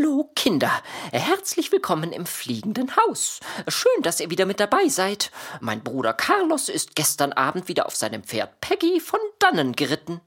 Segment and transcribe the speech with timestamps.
[0.00, 0.70] Hallo Kinder,
[1.12, 3.40] herzlich willkommen im fliegenden Haus.
[3.68, 5.30] Schön, dass ihr wieder mit dabei seid.
[5.60, 10.22] Mein Bruder Carlos ist gestern Abend wieder auf seinem Pferd Peggy von dannen geritten.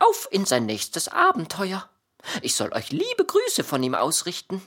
[0.00, 1.88] Auf in sein nächstes Abenteuer.
[2.40, 4.66] Ich soll euch liebe Grüße von ihm ausrichten.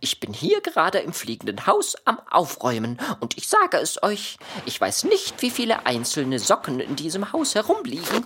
[0.00, 4.36] Ich bin hier gerade im fliegenden Haus am Aufräumen und ich sage es euch,
[4.66, 8.24] ich weiß nicht, wie viele einzelne Socken in diesem Haus herumliegen.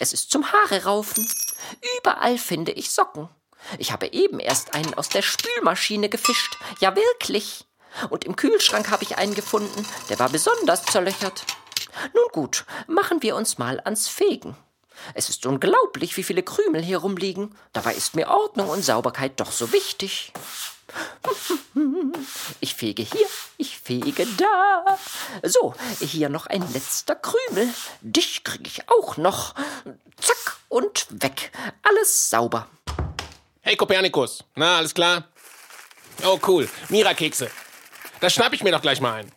[0.00, 1.26] Es ist zum Haare raufen.
[1.98, 3.30] Überall finde ich Socken.
[3.78, 6.58] Ich habe eben erst einen aus der Spülmaschine gefischt.
[6.80, 7.64] Ja, wirklich.
[8.10, 11.44] Und im Kühlschrank habe ich einen gefunden, der war besonders zerlöchert.
[12.12, 14.56] Nun gut, machen wir uns mal ans Fegen.
[15.14, 17.54] Es ist unglaublich, wie viele Krümel hier rumliegen.
[17.72, 20.32] Dabei ist mir Ordnung und Sauberkeit doch so wichtig.
[22.60, 23.26] Ich fege hier,
[23.58, 24.98] ich fege da.
[25.42, 27.68] So, hier noch ein letzter Krümel.
[28.00, 29.54] Dich kriege ich auch noch.
[30.16, 31.50] Zack und weg.
[31.82, 32.68] Alles sauber.
[33.66, 35.24] Hey Kopernikus, na, alles klar?
[36.22, 36.68] Oh, cool.
[36.90, 37.50] Mira-Kekse.
[38.20, 39.32] Das schnapp ich mir doch gleich mal ein.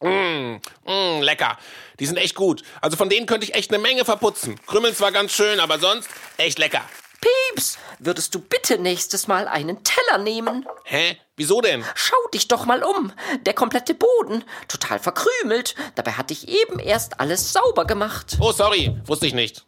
[0.00, 1.56] Mmh, mmh, lecker.
[2.00, 2.64] Die sind echt gut.
[2.80, 4.60] Also von denen könnte ich echt eine Menge verputzen.
[4.66, 6.82] Krümmeln zwar ganz schön, aber sonst echt lecker.
[7.20, 10.66] Pieps, würdest du bitte nächstes Mal einen Teller nehmen?
[10.84, 11.18] Hä?
[11.36, 11.84] Wieso denn?
[11.94, 13.12] Schau dich doch mal um.
[13.42, 14.44] Der komplette Boden.
[14.68, 15.74] Total verkrümelt.
[15.94, 18.36] Dabei hatte ich eben erst alles sauber gemacht.
[18.40, 18.96] Oh, sorry.
[19.04, 19.64] Wusste ich nicht.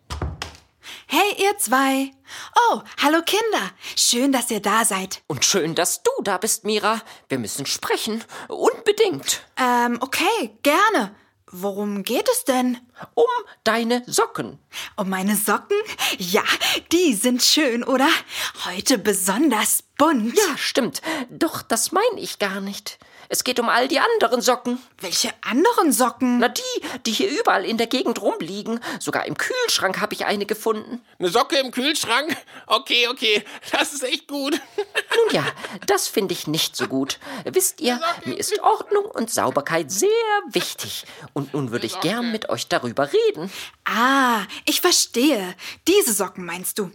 [1.06, 2.11] Hey, ihr zwei.
[2.70, 3.70] Oh, hallo Kinder.
[3.97, 5.23] Schön, dass ihr da seid.
[5.27, 7.03] Und schön, dass du da bist, Mira.
[7.28, 8.25] Wir müssen sprechen.
[8.48, 9.42] Unbedingt.
[9.58, 11.14] Ähm, okay, gerne.
[11.51, 12.79] Worum geht es denn?
[13.14, 13.24] Um
[13.64, 14.58] deine Socken.
[14.96, 15.77] Um meine Socken?
[16.18, 16.45] Ja,
[16.92, 18.08] die sind schön, oder?
[18.64, 20.36] Heute besonders bunt.
[20.36, 21.02] Ja, stimmt.
[21.30, 22.98] Doch das meine ich gar nicht.
[23.33, 24.79] Es geht um all die anderen Socken.
[25.01, 26.39] Welche anderen Socken?
[26.39, 26.63] Na, die,
[27.07, 28.79] die hier überall in der Gegend rumliegen.
[29.01, 31.01] Sogar im Kühlschrank habe ich eine gefunden.
[31.19, 32.37] Eine Socke im Kühlschrank?
[32.67, 33.42] Okay, okay.
[33.71, 34.53] Das ist echt gut.
[34.77, 35.47] Nun ja,
[35.87, 37.19] das finde ich nicht so gut.
[37.45, 40.11] Wisst ihr, mir ist Ordnung und Sauberkeit sehr
[40.51, 41.07] wichtig.
[41.33, 43.51] Und nun würde ich gern mit euch darüber reden.
[43.87, 45.55] Ah, ich verstehe.
[45.89, 46.91] Diese Socken meinst du.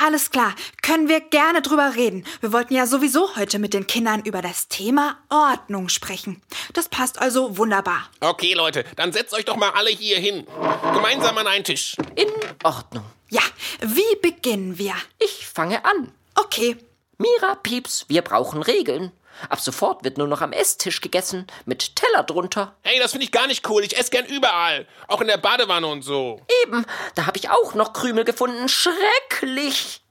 [0.00, 2.24] Alles klar, können wir gerne drüber reden.
[2.40, 6.40] Wir wollten ja sowieso heute mit den Kindern über das Thema Ordnung sprechen.
[6.72, 8.08] Das passt also wunderbar.
[8.20, 10.46] Okay, Leute, dann setzt euch doch mal alle hier hin.
[10.94, 11.96] Gemeinsam an einen Tisch.
[12.14, 12.28] In
[12.62, 13.04] Ordnung.
[13.28, 13.42] Ja,
[13.80, 14.94] wie beginnen wir?
[15.18, 16.12] Ich fange an.
[16.36, 16.76] Okay.
[17.18, 19.10] Mira, Pieps, wir brauchen Regeln.
[19.48, 22.74] Ab sofort wird nur noch am Esstisch gegessen, mit Teller drunter.
[22.82, 23.82] Hey, das finde ich gar nicht cool.
[23.82, 24.86] Ich esse gern überall.
[25.06, 26.40] Auch in der Badewanne und so.
[26.64, 26.84] Eben,
[27.14, 28.68] da habe ich auch noch Krümel gefunden.
[28.68, 30.02] Schrecklich.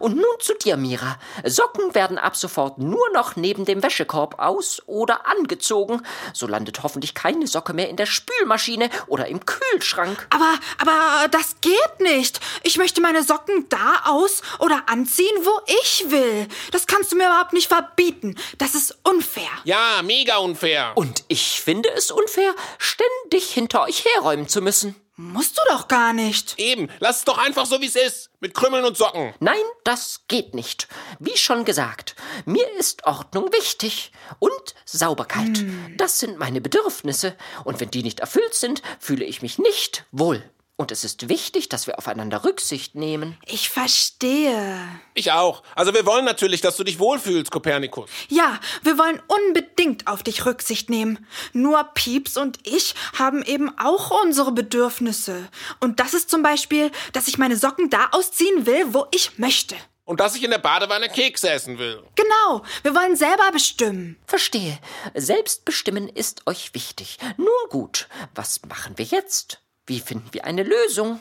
[0.00, 1.18] Und nun zu dir, Mira.
[1.44, 6.02] Socken werden ab sofort nur noch neben dem Wäschekorb aus oder angezogen.
[6.32, 10.26] So landet hoffentlich keine Socke mehr in der Spülmaschine oder im Kühlschrank.
[10.30, 12.40] Aber, aber das geht nicht.
[12.62, 16.48] Ich möchte meine Socken da aus oder anziehen, wo ich will.
[16.72, 18.36] Das kannst du mir überhaupt nicht verbieten.
[18.58, 19.48] Das ist unfair.
[19.64, 20.92] Ja, mega unfair.
[20.94, 24.94] Und ich finde es unfair, ständig hinter euch herräumen zu müssen.
[25.18, 26.58] Musst du doch gar nicht.
[26.58, 28.28] Eben, lass es doch einfach so, wie es ist.
[28.40, 29.32] Mit Krümmeln und Socken.
[29.40, 30.88] Nein, das geht nicht.
[31.18, 35.64] Wie schon gesagt, mir ist Ordnung wichtig und Sauberkeit.
[35.96, 37.34] Das sind meine Bedürfnisse.
[37.64, 40.42] Und wenn die nicht erfüllt sind, fühle ich mich nicht wohl.
[40.78, 43.38] Und es ist wichtig, dass wir aufeinander Rücksicht nehmen.
[43.46, 44.78] Ich verstehe.
[45.14, 45.62] Ich auch.
[45.74, 48.10] Also wir wollen natürlich, dass du dich wohlfühlst, Kopernikus.
[48.28, 51.26] Ja, wir wollen unbedingt auf dich Rücksicht nehmen.
[51.54, 55.48] Nur Pieps und ich haben eben auch unsere Bedürfnisse.
[55.80, 59.76] Und das ist zum Beispiel, dass ich meine Socken da ausziehen will, wo ich möchte.
[60.04, 62.02] Und dass ich in der Badewanne Kekse essen will.
[62.16, 64.18] Genau, wir wollen selber bestimmen.
[64.26, 64.78] Verstehe.
[65.14, 67.16] Selbstbestimmen ist euch wichtig.
[67.38, 69.62] Nun gut, was machen wir jetzt?
[69.86, 71.20] Wie finden wir eine Lösung?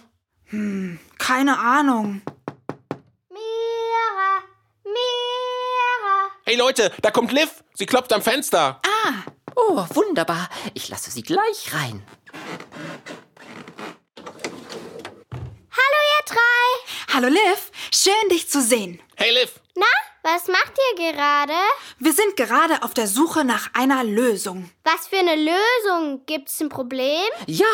[1.20, 2.22] Keine Ahnung.
[3.30, 4.44] Mira,
[4.84, 6.32] Mira.
[6.46, 7.64] Hey Leute, da kommt Liv.
[7.76, 8.82] Sie klopft am Fenster.
[9.56, 10.50] Oh, wunderbar.
[10.74, 12.04] Ich lasse sie gleich rein.
[15.72, 17.14] Hallo, ihr drei.
[17.14, 19.00] Hallo Liv, schön dich zu sehen.
[19.16, 19.60] Hey Liv.
[19.76, 19.86] Na,
[20.26, 21.54] was macht ihr gerade?
[22.00, 24.72] Wir sind gerade auf der Suche nach einer Lösung.
[24.84, 26.26] Was für eine Lösung?
[26.26, 27.30] Gibt's ein Problem?
[27.46, 27.66] Ja,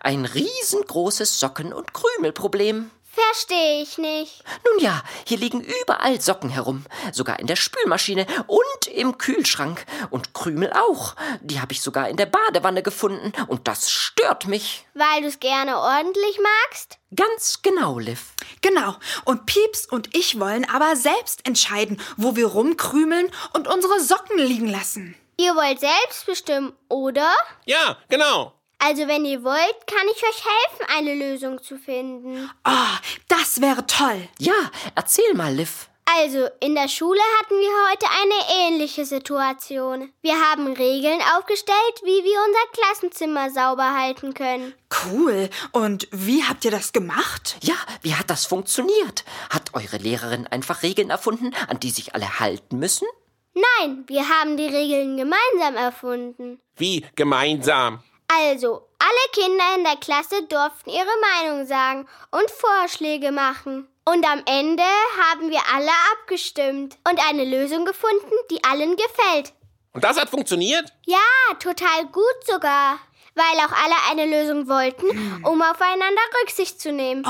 [0.00, 2.92] ein riesengroßes Socken- und Krümelproblem.
[3.16, 4.44] Verstehe ich nicht.
[4.66, 10.34] Nun ja, hier liegen überall Socken herum, sogar in der Spülmaschine und im Kühlschrank und
[10.34, 11.16] Krümel auch.
[11.40, 14.84] Die habe ich sogar in der Badewanne gefunden und das stört mich.
[14.92, 16.98] Weil du es gerne ordentlich magst?
[17.14, 18.34] Ganz genau, Liv.
[18.60, 18.96] Genau.
[19.24, 24.68] Und Pieps und ich wollen aber selbst entscheiden, wo wir rumkrümeln und unsere Socken liegen
[24.68, 25.14] lassen.
[25.38, 27.32] Ihr wollt selbst bestimmen, oder?
[27.64, 28.55] Ja, genau.
[28.78, 32.50] Also wenn ihr wollt, kann ich euch helfen, eine Lösung zu finden.
[32.66, 32.96] Oh,
[33.28, 34.28] das wäre toll.
[34.38, 35.88] Ja, erzähl mal, Liv.
[36.08, 40.12] Also, in der Schule hatten wir heute eine ähnliche Situation.
[40.22, 44.72] Wir haben Regeln aufgestellt, wie wir unser Klassenzimmer sauber halten können.
[45.04, 45.50] Cool.
[45.72, 47.56] Und wie habt ihr das gemacht?
[47.60, 49.24] Ja, wie hat das funktioniert?
[49.50, 53.08] Hat eure Lehrerin einfach Regeln erfunden, an die sich alle halten müssen?
[53.54, 56.60] Nein, wir haben die Regeln gemeinsam erfunden.
[56.76, 58.00] Wie gemeinsam.
[58.28, 63.88] Also, alle Kinder in der Klasse durften ihre Meinung sagen und Vorschläge machen.
[64.04, 64.84] Und am Ende
[65.20, 69.52] haben wir alle abgestimmt und eine Lösung gefunden, die allen gefällt.
[69.92, 70.92] Und das hat funktioniert?
[71.06, 71.18] Ja,
[71.58, 72.98] total gut sogar.
[73.34, 75.06] Weil auch alle eine Lösung wollten,
[75.44, 77.26] um aufeinander Rücksicht zu nehmen.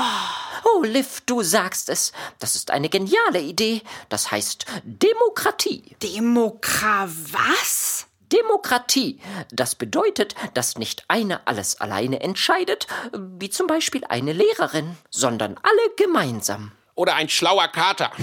[0.63, 2.13] Oh, Liv, du sagst es.
[2.39, 3.81] Das ist eine geniale Idee.
[4.09, 5.95] Das heißt Demokratie.
[6.01, 8.06] Demokra was?
[8.33, 9.19] Demokratie.
[9.51, 15.95] Das bedeutet, dass nicht eine alles alleine entscheidet, wie zum Beispiel eine Lehrerin, sondern alle
[15.95, 16.71] gemeinsam.
[16.95, 18.11] Oder ein schlauer Kater.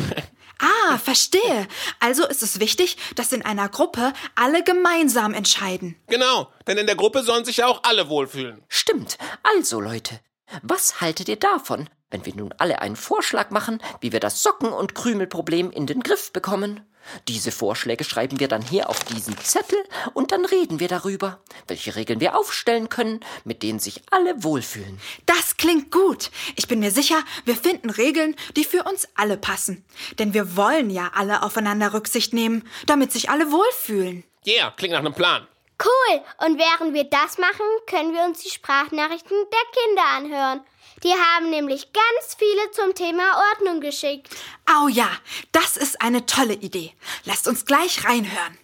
[0.60, 1.66] Ah, verstehe.
[1.98, 5.96] Also ist es wichtig, dass in einer Gruppe alle gemeinsam entscheiden.
[6.06, 8.62] genau, denn in der Gruppe sollen sich ja auch alle wohlfühlen.
[8.68, 9.18] Stimmt.
[9.42, 10.20] Also, Leute,
[10.62, 14.72] was haltet ihr davon, wenn wir nun alle einen Vorschlag machen, wie wir das Socken-
[14.72, 16.80] und Krümelproblem in den Griff bekommen?
[17.26, 19.78] Diese Vorschläge schreiben wir dann hier auf diesen Zettel
[20.14, 25.00] und dann reden wir darüber, welche Regeln wir aufstellen können, mit denen sich alle wohlfühlen.
[25.26, 26.30] Das klingt gut.
[26.54, 29.84] Ich bin mir sicher, wir finden Regeln, die für uns alle passen.
[30.20, 34.22] Denn wir wollen ja alle aufeinander Rücksicht nehmen, damit sich alle wohlfühlen.
[34.46, 35.48] Yeah, klingt nach einem Plan.
[35.82, 36.20] Cool.
[36.46, 40.60] Und während wir das machen, können wir uns die Sprachnachrichten der Kinder anhören.
[41.02, 44.28] Die haben nämlich ganz viele zum Thema Ordnung geschickt.
[44.66, 45.08] Au ja,
[45.52, 46.92] das ist eine tolle Idee.
[47.24, 48.58] Lasst uns gleich reinhören.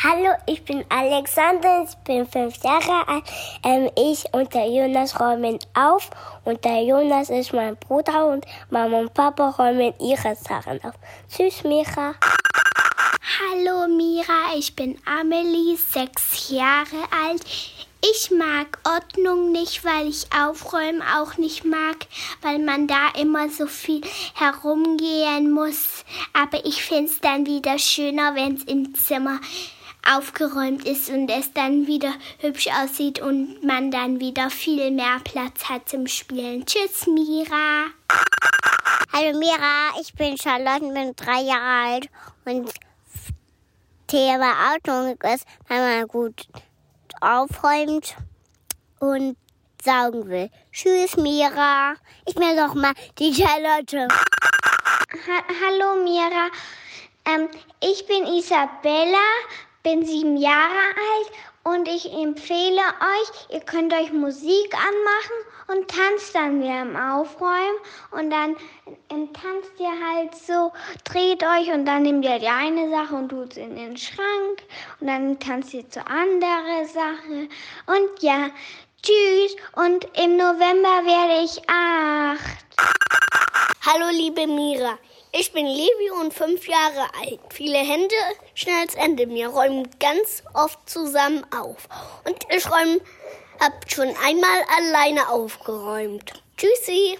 [0.00, 3.24] Hallo, ich bin Alexander, ich bin fünf Jahre alt.
[3.64, 6.08] Ähm, ich und der Jonas räumen auf
[6.44, 10.94] und der Jonas ist mein Bruder und Mama und Papa räumen ihre Sachen auf.
[11.28, 12.14] Tschüss, Mira.
[13.36, 17.44] Hallo Mira, ich bin Amelie, sechs Jahre alt.
[18.00, 22.06] Ich mag Ordnung nicht, weil ich Aufräumen auch nicht mag,
[22.40, 24.00] weil man da immer so viel
[24.34, 26.06] herumgehen muss.
[26.32, 29.40] Aber ich finde es dann wieder schöner, wenn es im Zimmer
[30.10, 35.68] aufgeräumt ist und es dann wieder hübsch aussieht und man dann wieder viel mehr Platz
[35.68, 36.64] hat zum Spielen.
[36.64, 37.88] Tschüss, Mira.
[39.12, 42.08] Hallo, Mira, ich bin Charlotte, bin drei Jahre alt
[42.46, 42.72] und
[44.08, 46.46] Thema Ordnung ist, wenn man gut
[47.20, 48.16] aufräumt
[49.00, 49.36] und
[49.84, 50.50] saugen will.
[50.72, 51.94] Tschüss, Mira.
[52.26, 54.08] Ich bin doch mal die Charlotte.
[54.08, 56.48] Ha Hallo Mira,
[57.26, 57.48] ähm,
[57.80, 59.28] ich bin Isabella,
[59.82, 61.30] bin sieben Jahre alt
[61.68, 67.78] und ich empfehle euch, ihr könnt euch Musik anmachen und tanzt dann beim Aufräumen
[68.10, 68.56] und dann
[69.32, 70.72] tanzt ihr halt so,
[71.04, 74.62] dreht euch und dann nehmt ihr die eine Sache und tut sie in den Schrank
[75.00, 77.48] und dann tanzt ihr zur anderen Sache
[77.86, 78.50] und ja,
[79.02, 82.64] tschüss und im November werde ich acht.
[83.84, 84.98] Hallo, liebe Mira.
[85.32, 87.40] Ich bin Levi und fünf Jahre alt.
[87.50, 88.14] Viele Hände,
[88.54, 89.28] schnell zu Ende.
[89.28, 91.86] Wir räumen ganz oft zusammen auf.
[92.24, 93.00] Und ich räume,
[93.60, 96.32] hab schon einmal alleine aufgeräumt.
[96.56, 97.18] Tschüssi.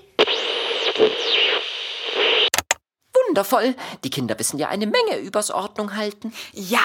[3.29, 3.75] Wundervoll.
[4.05, 6.33] Die Kinder wissen ja eine Menge übers Ordnung halten.
[6.55, 6.81] Ja,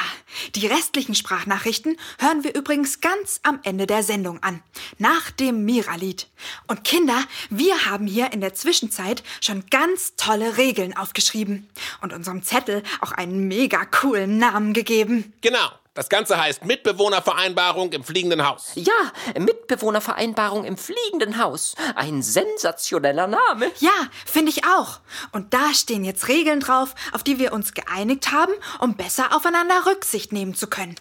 [0.56, 4.62] die restlichen Sprachnachrichten hören wir übrigens ganz am Ende der Sendung an,
[4.98, 6.28] nach dem Mira-Lied.
[6.68, 11.70] Und Kinder, wir haben hier in der Zwischenzeit schon ganz tolle Regeln aufgeschrieben
[12.02, 15.32] und unserem Zettel auch einen mega coolen Namen gegeben.
[15.40, 15.70] Genau.
[15.96, 18.72] Das Ganze heißt Mitbewohnervereinbarung im fliegenden Haus.
[18.74, 18.94] Ja,
[19.38, 21.76] Mitbewohnervereinbarung im fliegenden Haus.
[21.94, 23.72] Ein sensationeller Name.
[23.78, 23.92] Ja,
[24.26, 25.02] finde ich auch.
[25.34, 29.86] Und da stehen jetzt Regeln drauf, auf die wir uns geeinigt haben, um besser aufeinander
[29.86, 30.96] Rücksicht nehmen zu können.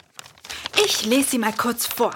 [0.85, 2.13] Ich lese sie mal kurz vor.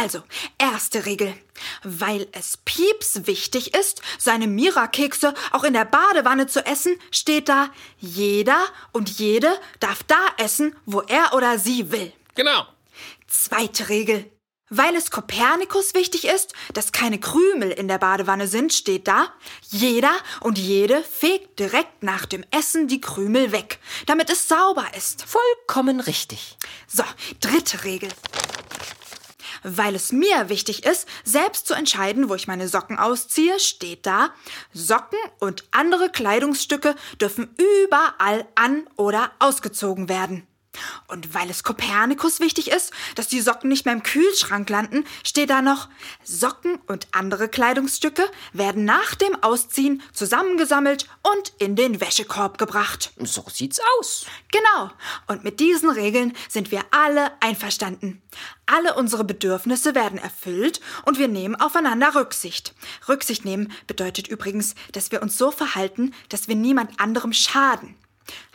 [0.00, 0.22] Also,
[0.58, 1.34] erste Regel.
[1.82, 7.70] Weil es Pieps wichtig ist, seine Mira-Kekse auch in der Badewanne zu essen, steht da,
[7.98, 12.12] jeder und jede darf da essen, wo er oder sie will.
[12.36, 12.64] Genau.
[13.26, 14.30] Zweite Regel.
[14.70, 20.12] Weil es Kopernikus wichtig ist, dass keine Krümel in der Badewanne sind, steht da, jeder
[20.40, 25.24] und jede fegt direkt nach dem Essen die Krümel weg, damit es sauber ist.
[25.24, 26.56] Vollkommen richtig.
[26.86, 27.02] So,
[27.40, 28.10] dritte Regel.
[29.62, 34.30] Weil es mir wichtig ist, selbst zu entscheiden, wo ich meine Socken ausziehe, steht da,
[34.72, 37.54] Socken und andere Kleidungsstücke dürfen
[37.86, 40.47] überall an oder ausgezogen werden.
[41.06, 45.50] Und weil es Kopernikus wichtig ist, dass die Socken nicht mehr im Kühlschrank landen, steht
[45.50, 45.88] da noch,
[46.24, 53.12] Socken und andere Kleidungsstücke werden nach dem Ausziehen zusammengesammelt und in den Wäschekorb gebracht.
[53.18, 54.26] So sieht's aus.
[54.52, 54.90] Genau.
[55.26, 58.22] Und mit diesen Regeln sind wir alle einverstanden.
[58.66, 62.74] Alle unsere Bedürfnisse werden erfüllt und wir nehmen aufeinander Rücksicht.
[63.08, 67.96] Rücksicht nehmen bedeutet übrigens, dass wir uns so verhalten, dass wir niemand anderem schaden.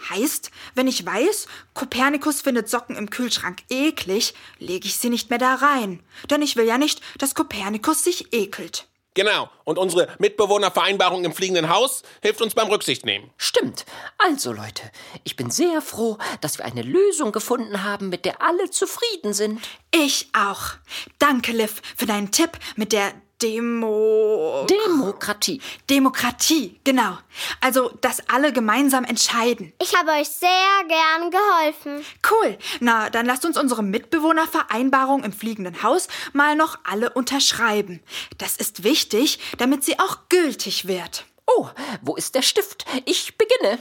[0.09, 5.39] Heißt, wenn ich weiß, Kopernikus findet Socken im Kühlschrank eklig, lege ich sie nicht mehr
[5.39, 6.03] da rein.
[6.29, 8.87] Denn ich will ja nicht, dass Kopernikus sich ekelt.
[9.15, 9.49] Genau.
[9.63, 13.29] Und unsere Mitbewohnervereinbarung im fliegenden Haus hilft uns beim Rücksicht nehmen.
[13.37, 13.85] Stimmt.
[14.17, 14.83] Also Leute,
[15.23, 19.61] ich bin sehr froh, dass wir eine Lösung gefunden haben, mit der alle zufrieden sind.
[19.91, 20.73] Ich auch.
[21.19, 23.13] Danke, Liv, für deinen Tipp mit der
[23.43, 24.65] Demo.
[24.69, 25.59] Demokratie.
[25.89, 27.17] Demokratie, genau.
[27.59, 29.73] Also, dass alle gemeinsam entscheiden.
[29.81, 30.49] Ich habe euch sehr
[30.87, 32.05] gern geholfen.
[32.31, 32.57] Cool.
[32.79, 38.01] Na, dann lasst uns unsere Mitbewohnervereinbarung im fliegenden Haus mal noch alle unterschreiben.
[38.37, 41.25] Das ist wichtig, damit sie auch gültig wird.
[41.45, 41.67] Oh,
[42.01, 42.85] wo ist der Stift?
[43.03, 43.77] Ich beginne.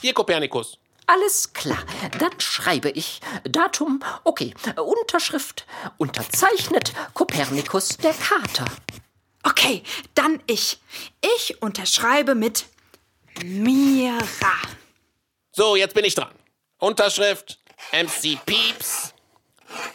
[0.00, 0.78] Hier, Kopernikus.
[1.06, 1.84] Alles klar,
[2.18, 5.66] dann schreibe ich Datum, okay, Unterschrift,
[5.98, 8.64] unterzeichnet Kopernikus der Kater.
[9.42, 9.82] Okay,
[10.14, 10.80] dann ich.
[11.36, 12.64] Ich unterschreibe mit
[13.44, 14.16] Mira.
[15.52, 16.32] So, jetzt bin ich dran.
[16.78, 17.58] Unterschrift
[17.92, 19.12] MC Pieps,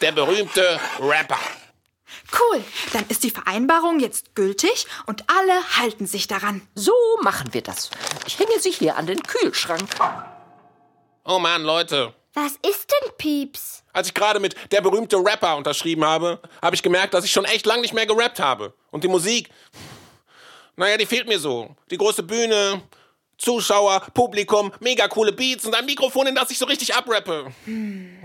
[0.01, 1.39] der berühmte Rapper.
[2.31, 2.63] Cool,
[2.93, 6.61] dann ist die Vereinbarung jetzt gültig und alle halten sich daran.
[6.75, 7.89] So machen wir das.
[8.27, 9.89] Ich hänge sie hier an den Kühlschrank.
[11.23, 12.13] Oh Mann, Leute.
[12.33, 13.83] Was ist denn Pieps?
[13.91, 17.45] Als ich gerade mit der berühmte Rapper unterschrieben habe, habe ich gemerkt, dass ich schon
[17.45, 18.73] echt lang nicht mehr gerappt habe.
[18.91, 19.49] Und die Musik,
[20.75, 21.75] naja, die fehlt mir so.
[21.89, 22.81] Die große Bühne,
[23.37, 27.51] Zuschauer, Publikum, mega coole Beats und ein Mikrofon, in das ich so richtig abrappe.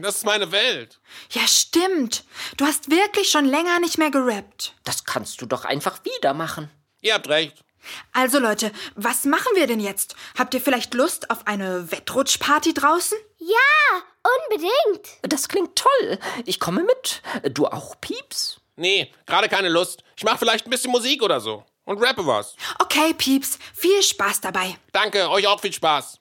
[0.00, 1.00] Das ist meine Welt.
[1.30, 2.24] Ja, stimmt.
[2.56, 4.74] Du hast wirklich schon länger nicht mehr gerappt.
[4.84, 6.70] Das kannst du doch einfach wieder machen.
[7.00, 7.64] Ihr habt recht.
[8.12, 10.14] Also Leute, was machen wir denn jetzt?
[10.38, 13.18] Habt ihr vielleicht Lust auf eine Wettrutschparty draußen?
[13.38, 14.02] Ja,
[14.48, 15.08] unbedingt.
[15.22, 16.18] Das klingt toll.
[16.44, 17.22] Ich komme mit.
[17.54, 18.60] Du auch, Pieps?
[18.76, 20.02] Nee, gerade keine Lust.
[20.16, 21.64] Ich mache vielleicht ein bisschen Musik oder so.
[21.84, 22.56] Und rappe was.
[22.78, 24.76] Okay, Pieps, viel Spaß dabei.
[24.92, 26.18] Danke, euch auch viel Spaß.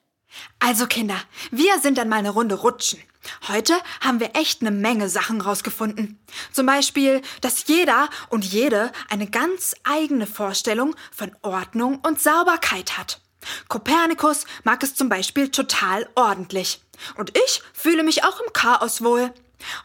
[0.58, 3.00] Also Kinder, wir sind dann mal eine Runde rutschen.
[3.48, 6.18] Heute haben wir echt eine Menge Sachen rausgefunden.
[6.52, 13.20] Zum Beispiel, dass jeder und jede eine ganz eigene Vorstellung von Ordnung und Sauberkeit hat.
[13.68, 16.82] Kopernikus mag es zum Beispiel total ordentlich.
[17.16, 19.32] Und ich fühle mich auch im Chaos wohl.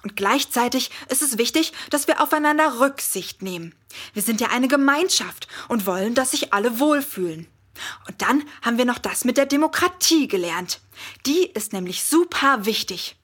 [0.04, 3.74] Und gleichzeitig ist es wichtig, dass wir aufeinander Rücksicht nehmen.
[4.14, 7.48] Wir sind ja eine Gemeinschaft und wollen, dass sich alle wohlfühlen.
[8.08, 10.82] Und dann haben wir noch das mit der Demokratie gelernt.
[11.26, 13.16] Die ist nämlich super wichtig.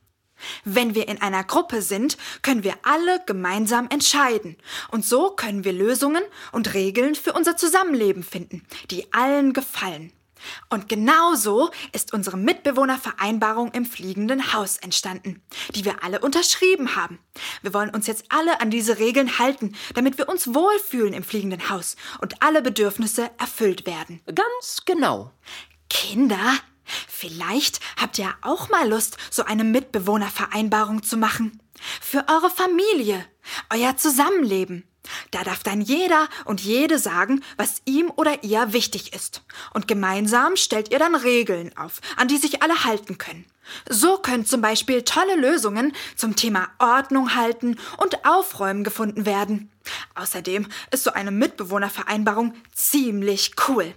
[0.63, 4.57] Wenn wir in einer Gruppe sind, können wir alle gemeinsam entscheiden.
[4.91, 10.11] Und so können wir Lösungen und Regeln für unser Zusammenleben finden, die allen gefallen.
[10.69, 15.41] Und genauso ist unsere Mitbewohnervereinbarung im fliegenden Haus entstanden,
[15.73, 17.19] die wir alle unterschrieben haben.
[17.61, 21.69] Wir wollen uns jetzt alle an diese Regeln halten, damit wir uns wohlfühlen im fliegenden
[21.69, 24.21] Haus und alle Bedürfnisse erfüllt werden.
[24.25, 25.31] Ganz genau.
[25.89, 26.57] Kinder,
[27.07, 31.61] vielleicht habt ihr auch mal Lust, so eine Mitbewohnervereinbarung zu machen.
[32.01, 33.25] Für eure Familie,
[33.71, 34.87] euer Zusammenleben.
[35.31, 39.43] Da darf dann jeder und jede sagen, was ihm oder ihr wichtig ist.
[39.73, 43.45] Und gemeinsam stellt ihr dann Regeln auf, an die sich alle halten können.
[43.89, 49.71] So können zum Beispiel tolle Lösungen zum Thema Ordnung halten und Aufräumen gefunden werden.
[50.15, 53.93] Außerdem ist so eine Mitbewohnervereinbarung ziemlich cool.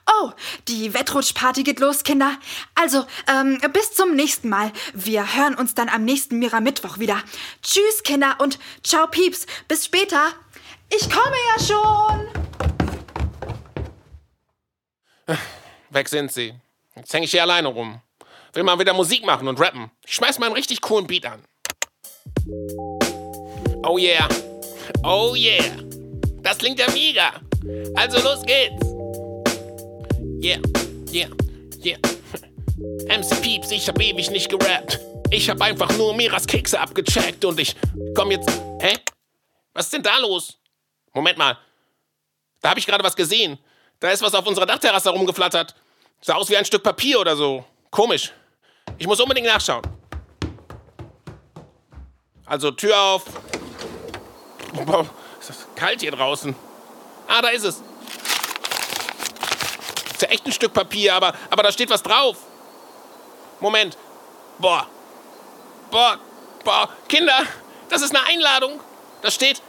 [0.07, 0.31] Oh,
[0.67, 2.37] die Wettrutschparty geht los, Kinder.
[2.75, 4.71] Also, ähm, bis zum nächsten Mal.
[4.93, 7.21] Wir hören uns dann am nächsten Mira-Mittwoch wieder.
[7.61, 9.45] Tschüss, Kinder, und ciao, Pieps.
[9.67, 10.33] Bis später.
[10.89, 12.27] Ich komme ja schon.
[15.89, 16.53] Weg sind sie.
[16.95, 18.01] Jetzt hänge ich hier alleine rum.
[18.53, 19.91] will mal wieder Musik machen und rappen.
[20.05, 21.43] Ich schmeiß mal einen richtig coolen Beat an.
[23.83, 24.27] Oh yeah.
[25.03, 25.63] Oh yeah.
[26.41, 27.33] Das klingt ja mega.
[27.95, 28.85] Also los geht's.
[30.41, 30.59] Yeah,
[31.11, 31.29] yeah,
[31.83, 31.97] yeah.
[33.09, 34.99] MC Pieps, ich hab ewig nicht gerappt.
[35.31, 37.75] Ich hab einfach nur Miras Kekse abgecheckt und ich
[38.15, 38.49] komm jetzt.
[38.79, 38.97] Hä?
[39.73, 40.57] Was ist denn da los?
[41.13, 41.57] Moment mal.
[42.61, 43.59] Da habe ich gerade was gesehen.
[43.99, 45.75] Da ist was auf unserer Dachterrasse rumgeflattert.
[46.21, 47.65] Sah aus wie ein Stück Papier oder so.
[47.91, 48.31] Komisch.
[48.97, 49.83] Ich muss unbedingt nachschauen.
[52.45, 53.25] Also Tür auf.
[54.85, 55.05] Boah,
[55.39, 56.55] ist das kalt hier draußen.
[57.29, 57.83] Ah, da ist es.
[60.11, 62.37] Ist ja echt ein Stück Papier, aber, aber da steht was drauf.
[63.59, 63.97] Moment.
[64.57, 64.87] Boah.
[65.91, 66.17] Boah.
[66.63, 66.89] Boah.
[67.07, 67.43] Kinder,
[67.89, 68.79] das ist eine Einladung.
[69.21, 69.61] Da steht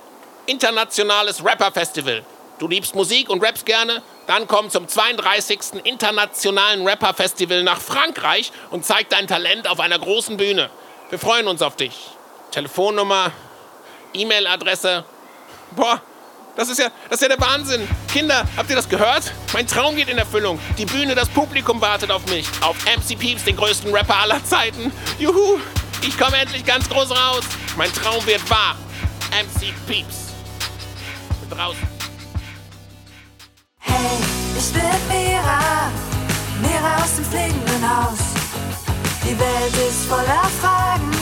[0.46, 2.24] Internationales Rapper Festival.
[2.58, 4.02] Du liebst Musik und rappst gerne?
[4.26, 5.84] Dann komm zum 32.
[5.84, 10.70] Internationalen Rapper Festival nach Frankreich und zeig dein Talent auf einer großen Bühne.
[11.10, 11.94] Wir freuen uns auf dich.
[12.50, 13.32] Telefonnummer,
[14.14, 15.04] E-Mail-Adresse.
[15.72, 16.00] Boah,
[16.56, 17.88] das ist, ja, das ist ja der Wahnsinn.
[18.12, 19.32] Kinder, habt ihr das gehört?
[19.52, 20.58] Mein Traum geht in Erfüllung.
[20.78, 22.46] Die Bühne, das Publikum wartet auf mich.
[22.60, 24.92] Auf MC Peeps, den größten Rapper aller Zeiten.
[25.18, 25.58] Juhu,
[26.02, 27.44] ich komme endlich ganz groß raus.
[27.76, 28.76] Mein Traum wird wahr.
[29.30, 30.32] MC Peeps.
[31.40, 31.88] Bin draußen.
[33.78, 33.94] Hey,
[34.58, 35.90] ich bin Mira,
[36.62, 38.18] Mira aus dem fliegenden Haus.
[39.24, 41.12] Die Welt ist voller Fragen,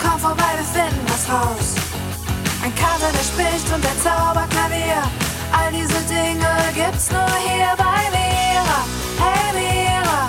[0.00, 1.87] komm vorbei, wir finden was raus.
[2.60, 5.02] Ein Kater, der spricht und der Zauberklavier,
[5.52, 8.80] all diese Dinge gibt's nur hier bei Mira.
[9.22, 10.28] Hey Mira,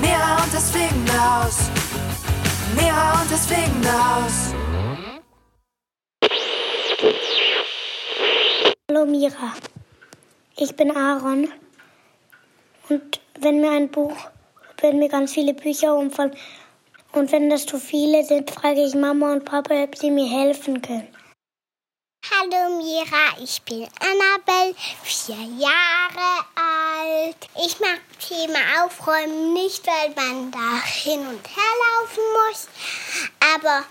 [0.00, 1.70] Mira und das fliegende Haus.
[2.74, 4.52] Mira und das fliegende Haus.
[8.90, 9.52] Hallo Mira,
[10.56, 11.48] ich bin Aaron
[12.88, 14.16] und wenn mir ein Buch,
[14.80, 16.34] wenn mir ganz viele Bücher umfallen
[17.12, 20.82] und wenn das zu viele sind, frage ich Mama und Papa, ob sie mir helfen
[20.82, 21.13] können.
[22.30, 27.36] Hallo Mira, ich bin Annabelle, vier Jahre alt.
[27.62, 32.68] Ich mag Thema Aufräumen nicht, weil man da hin und her laufen muss,
[33.54, 33.84] aber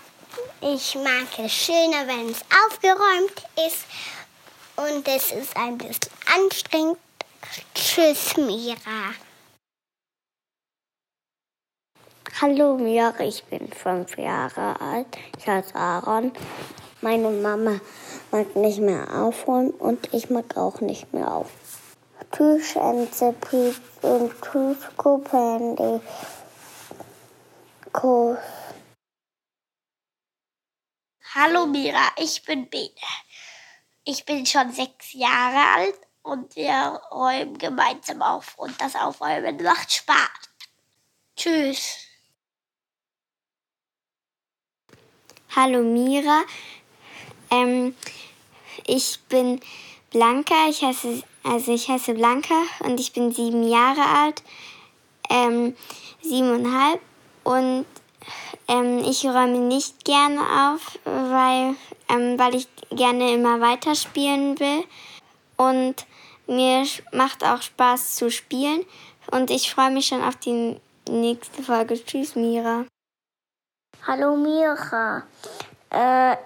[0.62, 3.84] ich mag es schöner, wenn es aufgeräumt ist
[4.78, 6.98] und es ist ein bisschen anstrengend.
[7.72, 9.14] Tschüss, Mira.
[12.40, 15.06] Hallo Mira, ich bin fünf Jahre alt.
[15.38, 16.32] Ich heiße Aaron.
[17.00, 17.80] Meine Mama
[18.34, 21.52] mag nicht mehr aufräumen und ich mag auch nicht mehr auf.
[22.32, 26.00] Tschüss, Enzepiep und tschüss, Kupendi.
[27.92, 28.38] Kuss.
[31.32, 32.90] Hallo Mira, ich bin Bene.
[34.02, 39.92] Ich bin schon sechs Jahre alt und wir räumen gemeinsam auf und das Aufräumen macht
[39.92, 40.40] Spaß.
[41.36, 41.98] Tschüss.
[45.54, 46.42] Hallo Mira,
[47.54, 47.94] ähm,
[48.86, 49.60] ich bin
[50.10, 54.42] Blanca, ich heiße, also ich heiße Blanca und ich bin sieben Jahre alt,
[55.30, 55.76] ähm,
[56.22, 57.00] siebeneinhalb.
[57.44, 57.84] Und
[58.68, 60.40] ähm, ich räume nicht gerne
[60.72, 61.74] auf, weil,
[62.08, 64.84] ähm, weil ich gerne immer weiterspielen will.
[65.56, 66.06] Und
[66.46, 68.84] mir macht auch Spaß zu spielen.
[69.30, 72.02] Und ich freue mich schon auf die nächste Folge.
[72.02, 72.86] Tschüss, Mira.
[74.06, 75.22] Hallo Mira,
[75.88, 76.36] äh,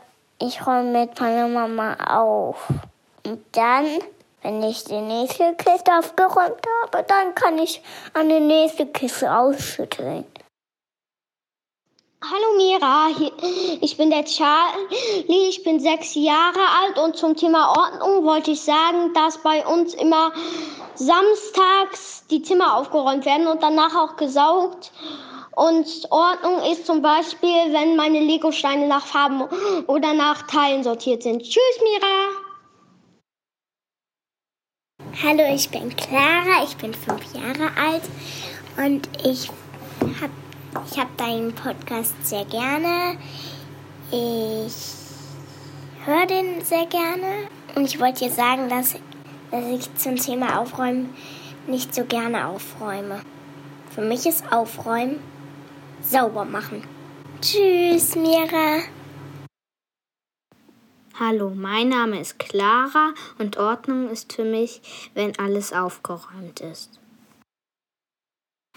[0.40, 2.68] ich räume mit meiner Mama auf.
[3.26, 3.86] Und dann,
[4.42, 7.82] wenn ich die nächste Kiste aufgeräumt habe, dann kann ich
[8.14, 10.24] an die nächste Kiste ausschütteln.
[12.20, 13.10] Hallo Mira,
[13.80, 18.60] ich bin der Charlie, ich bin sechs Jahre alt und zum Thema Ordnung wollte ich
[18.60, 20.32] sagen, dass bei uns immer
[20.96, 24.90] samstags die Zimmer aufgeräumt werden und danach auch gesaugt.
[25.58, 29.42] Und Ordnung ist zum Beispiel, wenn meine Legosteine nach Farben
[29.88, 31.42] oder nach Teilen sortiert sind.
[31.42, 32.28] Tschüss, Mira!
[35.20, 38.02] Hallo, ich bin Clara, ich bin fünf Jahre alt
[38.76, 39.50] und ich
[40.20, 40.32] habe
[40.88, 43.18] ich hab deinen Podcast sehr gerne.
[44.12, 44.94] Ich
[46.04, 48.94] höre den sehr gerne und ich wollte dir sagen, dass,
[49.50, 51.12] dass ich zum Thema Aufräumen
[51.66, 53.22] nicht so gerne aufräume.
[53.92, 55.20] Für mich ist Aufräumen
[56.02, 56.82] sauber machen.
[57.40, 58.82] Tschüss, Mira.
[61.18, 67.00] Hallo, mein Name ist Clara und Ordnung ist für mich, wenn alles aufgeräumt ist.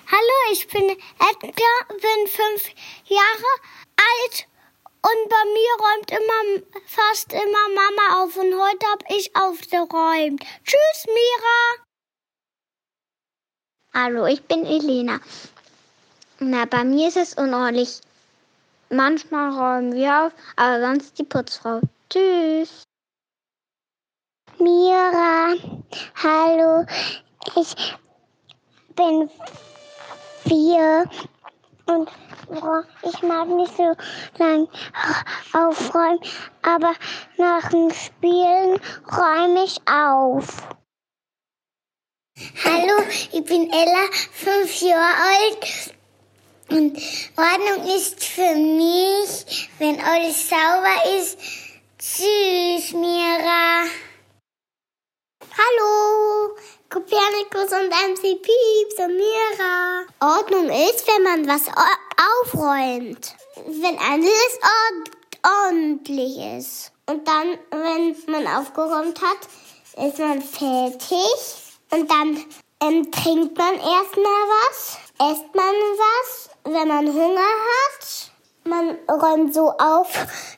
[0.07, 2.69] Hallo, ich bin Edgar, bin fünf
[3.05, 3.51] Jahre
[3.95, 4.47] alt
[5.03, 10.43] und bei mir räumt immer fast immer Mama auf und heute habe ich aufgeräumt.
[10.63, 11.85] Tschüss, Mira.
[13.93, 15.19] Hallo, ich bin Elena.
[16.43, 18.01] Na, bei mir ist es unordentlich.
[18.89, 21.81] Manchmal räumen wir auf, aber sonst die Putzfrau.
[22.09, 22.81] Tschüss.
[24.57, 25.53] Mira,
[26.15, 26.87] hallo.
[27.55, 27.95] Ich
[28.95, 29.29] bin
[30.47, 31.05] vier
[31.85, 32.09] und
[33.03, 33.95] ich mag nicht so
[34.39, 34.67] lang
[35.53, 36.21] aufräumen,
[36.63, 36.95] aber
[37.37, 38.81] nach dem Spielen
[39.15, 40.67] räume ich auf.
[42.65, 46.00] Hallo, ich bin Ella, fünf Jahre alt.
[46.71, 46.97] Und
[47.35, 51.37] Ordnung ist für mich, wenn alles sauber ist.
[51.99, 53.83] Tschüss, Mira.
[55.57, 56.55] Hallo,
[56.89, 60.05] Kopernikus und MC Pieps und Mira.
[60.21, 61.67] Ordnung ist, wenn man was
[62.45, 63.35] aufräumt.
[63.67, 64.59] Wenn alles
[65.67, 66.93] ordentlich ist.
[67.05, 71.35] Und dann, wenn man aufgeräumt hat, ist man fertig.
[71.91, 72.45] Und dann
[72.81, 74.97] ähm, trinkt man erstmal was,
[75.29, 78.31] esst man was, wenn man Hunger hat.
[78.63, 80.09] Man räumt so auf,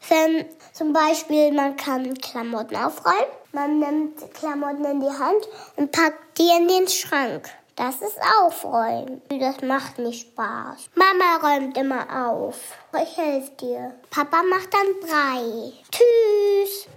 [0.10, 3.32] wenn zum Beispiel man kann Klamotten aufräumen.
[3.52, 7.49] Man nimmt Klamotten in die Hand und packt die in den Schrank.
[7.76, 9.21] Das ist Aufräumen.
[9.30, 10.89] Das macht mir Spaß.
[10.95, 12.58] Mama räumt immer auf.
[13.02, 13.95] Ich helfe dir.
[14.12, 15.73] Papa macht dann Brei.
[15.91, 16.88] Tschüss.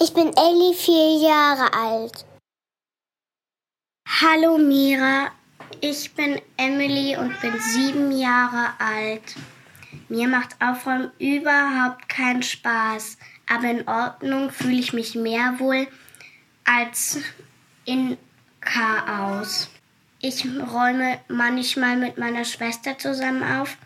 [0.00, 2.24] Ich bin Elli, vier Jahre alt.
[4.20, 5.32] Hallo Mira,
[5.86, 9.36] ich bin Emily und bin sieben Jahre alt.
[10.08, 13.18] Mir macht Aufräumen überhaupt keinen Spaß,
[13.52, 15.86] aber in Ordnung fühle ich mich mehr wohl
[16.64, 17.18] als
[17.84, 18.16] in
[18.62, 19.68] Chaos.
[20.22, 23.76] Ich räume manchmal mit meiner Schwester zusammen auf,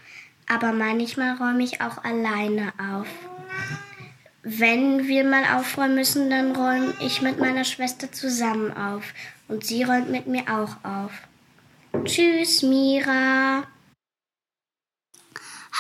[0.49, 3.09] aber manchmal räume ich auch alleine auf.
[4.45, 9.03] Wenn wir mal aufräumen müssen, dann räume ich mit meiner Schwester zusammen auf
[9.49, 11.28] und sie räumt mit mir auch auf.
[11.93, 13.65] Tschüss, Mira.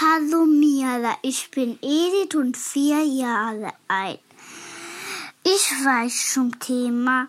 [0.00, 4.20] Hallo Mira, ich bin Edith und vier Jahre alt.
[5.44, 7.28] Ich weiß zum Thema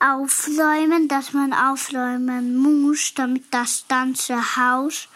[0.00, 5.08] Aufräumen, dass man aufräumen muss, damit das ganze Haus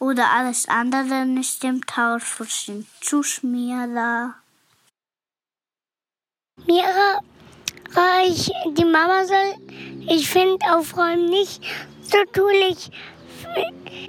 [0.00, 2.86] oder alles andere nicht im Haus sind.
[3.00, 4.34] Tschüss, Mira.
[6.66, 7.20] Mira,
[8.26, 9.54] ich, die Mama soll,
[10.08, 11.62] ich finde Aufräumen nicht
[12.10, 12.90] so tulich.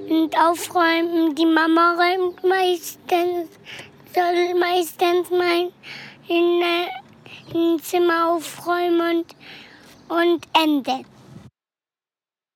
[0.10, 3.50] Und Aufräumen, die Mama räumt meistens,
[4.14, 5.72] soll meistens mein
[6.28, 6.88] in, äh,
[7.54, 9.26] in Zimmer aufräumen
[10.10, 11.06] und, und Ende.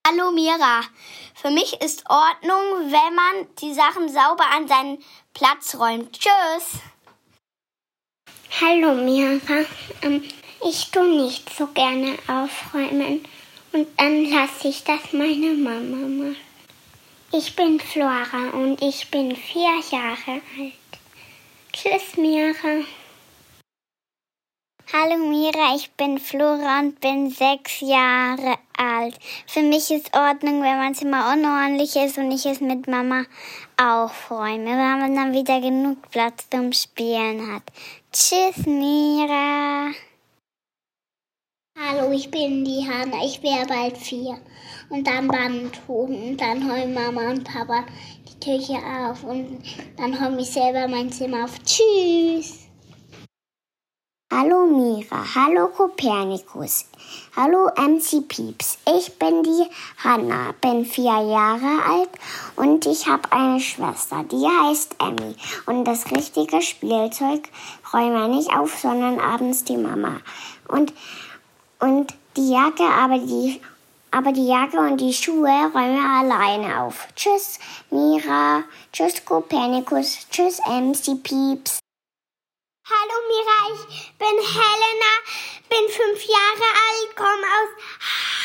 [0.08, 0.82] Hallo Mira.
[1.36, 6.14] Für mich ist Ordnung, wenn man die Sachen sauber an seinen Platz räumt.
[6.14, 6.82] Tschüss.
[8.60, 9.66] Hallo Mira.
[10.02, 10.24] Ähm,
[10.64, 13.26] ich tue nicht so gerne aufräumen
[13.74, 16.36] und dann lasse ich das meine Mama machen.
[17.34, 20.74] Ich bin Flora und ich bin vier Jahre alt.
[21.72, 22.86] Tschüss, Mira.
[24.94, 29.18] Hallo Mira, ich bin Flora und bin sechs Jahre alt.
[29.48, 33.24] Für mich ist Ordnung, wenn man Zimmer unordentlich ist und ich es mit Mama
[33.82, 37.64] aufräume, weil man dann wieder genug Platz zum Spielen hat.
[38.12, 39.92] Tschüss, Mira.
[41.84, 43.26] Hallo, ich bin die Hanna.
[43.26, 44.38] Ich wäre bald vier.
[44.90, 47.86] Und dann Band und dann räumen Mama und Papa
[48.28, 49.64] die Küche auf und
[49.98, 51.58] dann räume ich selber mein Zimmer auf.
[51.64, 52.68] Tschüss.
[54.32, 56.86] Hallo Mira, hallo Kopernikus,
[57.36, 58.78] hallo MC Pieps.
[58.88, 59.66] Ich bin die
[59.98, 62.10] Hanna, bin vier Jahre alt
[62.56, 65.36] und ich habe eine Schwester, die heißt Emmy.
[65.66, 67.50] Und das richtige Spielzeug
[67.94, 70.22] räume wir nicht auf, sondern abends die Mama.
[70.68, 70.94] Und,
[71.82, 73.60] und die Jacke, aber die,
[74.12, 77.08] aber die Jacke und die Schuhe räumen wir alleine auf.
[77.16, 78.64] Tschüss Mira,
[78.94, 81.80] tschüss Kopernikus, tschüss MC Pieps.
[82.88, 85.14] Hallo Mira, ich bin Helena,
[85.70, 87.72] bin fünf Jahre alt, komme aus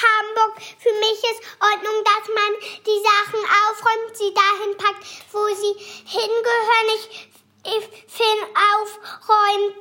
[0.03, 0.63] Hamburg.
[0.79, 2.53] Für mich ist Ordnung, dass man
[2.87, 5.75] die Sachen aufräumt, sie dahin packt, wo sie
[6.07, 6.89] hingehören.
[6.97, 7.29] Ich,
[7.65, 9.75] ich finde Aufräumen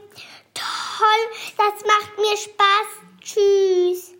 [0.53, 3.04] toll, das macht mir Spaß.
[3.25, 4.13] Tschüss.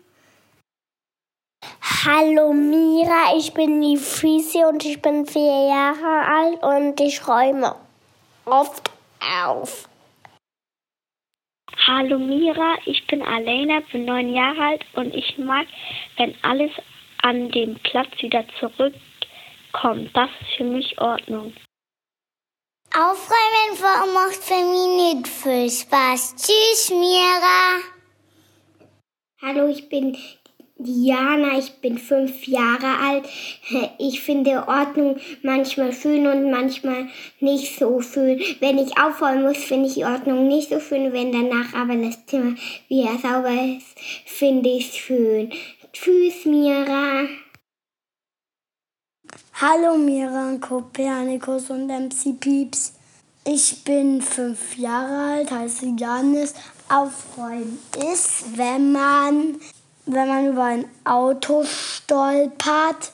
[2.04, 7.76] Hallo Mira, ich bin die Friesi und ich bin vier Jahre alt und ich räume
[8.44, 8.90] oft
[9.44, 9.88] auf.
[11.86, 15.68] Hallo Mira, ich bin Alena, bin neun Jahre alt und ich mag,
[16.16, 16.72] wenn alles
[17.22, 20.10] an den Platz wieder zurückkommt.
[20.14, 21.54] Das ist für mich Ordnung.
[22.92, 26.34] Aufräumen macht für mich nicht viel Spaß.
[26.34, 27.95] Tschüss, Mira.
[29.42, 30.16] Hallo, ich bin
[30.78, 33.28] Diana, ich bin fünf Jahre alt.
[33.98, 37.08] Ich finde Ordnung manchmal schön und manchmal
[37.40, 38.40] nicht so schön.
[38.60, 41.12] Wenn ich aufräumen muss, finde ich Ordnung nicht so schön.
[41.12, 42.54] Wenn danach aber das Zimmer
[42.88, 45.52] wieder sauber ist, finde ich es schön.
[45.92, 47.28] Tschüss, Mira.
[49.60, 52.94] Hallo Mira, Kopernikus und MC Pieps.
[53.44, 56.54] Ich bin fünf Jahre alt, heiße Janis.
[56.88, 59.60] Aufräumen ist, wenn man
[60.06, 63.12] wenn man über ein Auto stolpert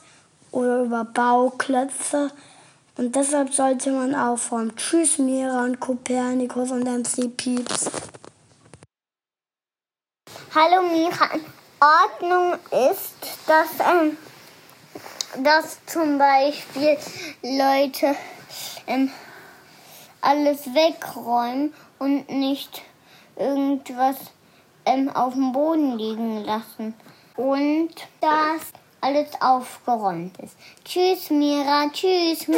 [0.51, 2.31] oder über Bauklötze.
[2.95, 4.75] Und deshalb sollte man aufräumen.
[4.75, 7.89] Tschüss, Mira und Kopernikus und MC Pieps.
[10.53, 11.29] Hallo Mira.
[11.81, 12.53] Ordnung
[12.91, 13.15] ist,
[13.47, 14.17] dass, ähm,
[15.43, 16.97] dass zum Beispiel
[17.41, 18.15] Leute
[18.85, 19.11] ähm,
[20.21, 22.83] alles wegräumen und nicht
[23.35, 24.17] irgendwas
[24.85, 26.93] ähm, auf dem Boden liegen lassen.
[27.35, 30.55] Und dass alles aufgeräumt ist.
[30.85, 31.89] Tschüss, Mira.
[31.91, 32.47] Tschüss.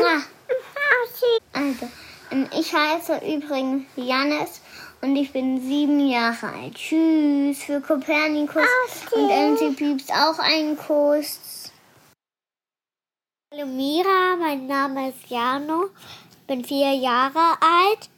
[1.54, 1.88] Also,
[2.32, 4.62] ähm, ich heiße übrigens Janis
[5.02, 6.76] und ich bin sieben Jahre alt.
[6.76, 8.64] Tschüss für Kopernikus
[9.12, 11.72] und MC Pieps auch einen Kuss.
[13.52, 15.90] Hallo Mira, mein Name ist Jano,
[16.46, 18.10] bin vier Jahre alt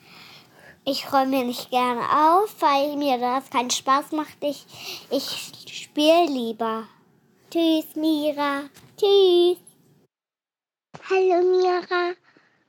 [0.88, 4.38] ich räume nicht gerne auf, weil mir das keinen Spaß macht.
[4.40, 4.66] Ich,
[5.12, 6.88] ich spiele lieber.
[7.52, 8.70] Tschüss, Mira.
[8.96, 9.58] Tschüss.
[11.10, 12.14] Hallo, Mira.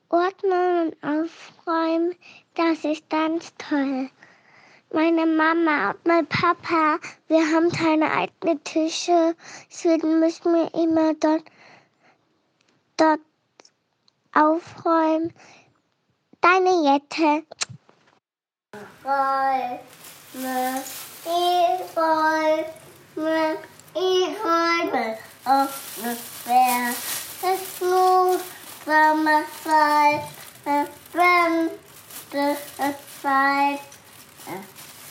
[0.09, 2.16] Ordnen und aufräumen,
[2.54, 4.11] das ist ganz toll.
[4.92, 9.37] Meine Mama und mein Papa, wir haben keine eigenen Tische,
[9.70, 11.44] deswegen müssen wir immer dort,
[12.96, 13.20] dort
[14.33, 15.33] aufräumen.
[16.40, 17.44] Deine Jette.
[19.02, 19.81] Räume,
[21.24, 23.57] ich räume,
[23.94, 26.92] ich räume, ungefähr.
[27.40, 28.42] Es muss,
[28.85, 30.24] wenn man Zeit,
[31.14, 31.70] wenn
[32.38, 33.81] es Zeit,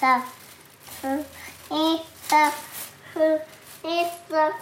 [0.02, 0.22] das,
[1.72, 2.54] ich das,
[3.84, 4.54] ich das,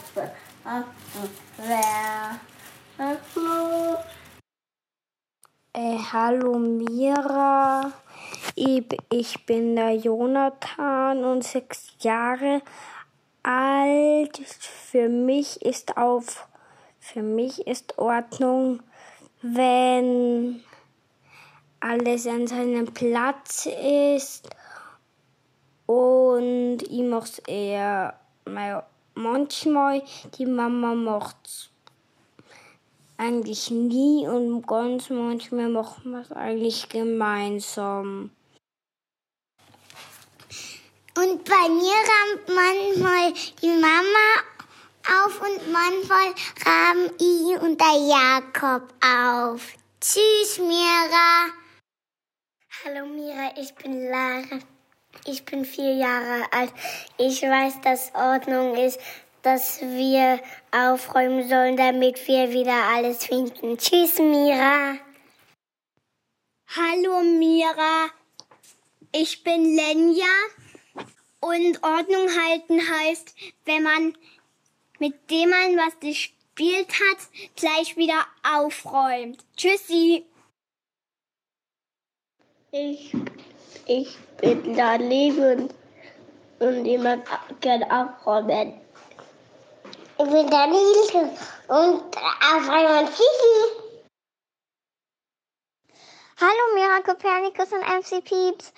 [1.58, 2.40] ungefähr.
[2.98, 4.00] Es muss.
[5.74, 7.92] Äh, hallo Mira.
[8.56, 12.62] Ich bin der Jonathan und sechs Jahre
[13.44, 14.38] alt.
[14.38, 16.48] Für mich ist auf,
[17.00, 18.82] für mich ist Ordnung,
[19.42, 20.64] wenn
[21.80, 24.50] alles an seinem Platz ist
[25.86, 28.20] und ich mache eher
[29.14, 30.02] manchmal,
[30.38, 31.70] die Mama macht's
[33.18, 38.32] eigentlich nie und ganz manchmal machen wir es eigentlich gemeinsam.
[41.18, 44.28] Und bei mir rammt manchmal die Mama
[45.08, 46.34] auf und manchmal
[46.66, 49.74] rahmen ich und der Jakob auf.
[50.02, 51.52] Tschüss, Mira.
[52.84, 54.60] Hallo Mira, ich bin Lara.
[55.26, 56.74] Ich bin vier Jahre alt.
[57.18, 59.00] Ich weiß, dass Ordnung ist,
[59.46, 60.40] dass wir
[60.72, 63.78] aufräumen sollen, damit wir wieder alles finden.
[63.78, 64.98] Tschüss, Mira.
[66.76, 68.08] Hallo, Mira.
[69.12, 70.26] Ich bin Lenja.
[71.42, 74.18] Und Ordnung halten heißt, wenn man
[74.98, 77.20] mit dem man was gespielt hat,
[77.56, 79.46] gleich wieder aufräumt.
[79.56, 80.26] Tschüssi.
[82.72, 83.14] Ich,
[83.86, 85.70] ich bin daneben
[86.60, 87.26] und jemand
[87.62, 88.85] kann aufräumen.
[90.18, 91.30] Ich bin Daniel
[91.68, 93.06] und aufräumen.
[93.08, 93.56] Tschüssi.
[96.40, 98.72] Hallo Mira Kopernikus und MC Pieps.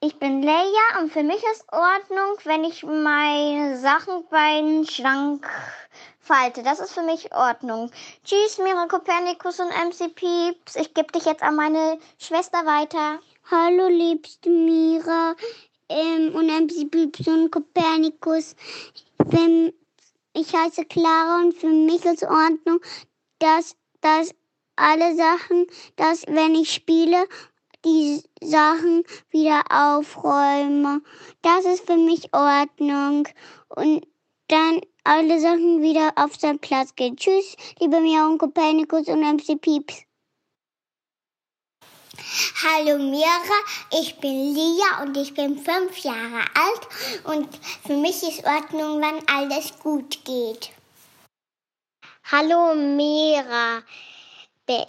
[0.00, 5.46] Ich bin Leia und für mich ist Ordnung, wenn ich meine Sachen beim Schrank
[6.18, 6.62] falte.
[6.62, 7.90] Das ist für mich Ordnung.
[8.24, 10.76] Tschüss, Mira Kopernikus und MC Pieps.
[10.76, 13.18] Ich gebe dich jetzt an meine Schwester weiter.
[13.50, 15.34] Hallo, liebste Mira
[15.90, 18.56] ähm, und MC Pieps und Kopernikus.
[19.18, 19.74] Wenn,
[20.34, 22.80] ich heiße Clara und für mich ist Ordnung,
[23.38, 24.34] dass, dass
[24.76, 25.66] alle Sachen,
[25.96, 27.26] dass wenn ich spiele
[27.84, 31.02] die Sachen wieder aufräume.
[31.42, 33.28] Das ist für mich Ordnung.
[33.68, 34.06] Und
[34.48, 37.16] dann alle Sachen wieder auf seinen Platz gehen.
[37.16, 40.03] Tschüss, liebe Mia und Kopernikus und MC Pieps.
[42.62, 43.58] Hallo Mira,
[43.90, 47.48] ich bin Lia und ich bin fünf Jahre alt und
[47.86, 50.70] für mich ist Ordnung, wenn alles gut geht.
[52.30, 53.82] Hallo Mira,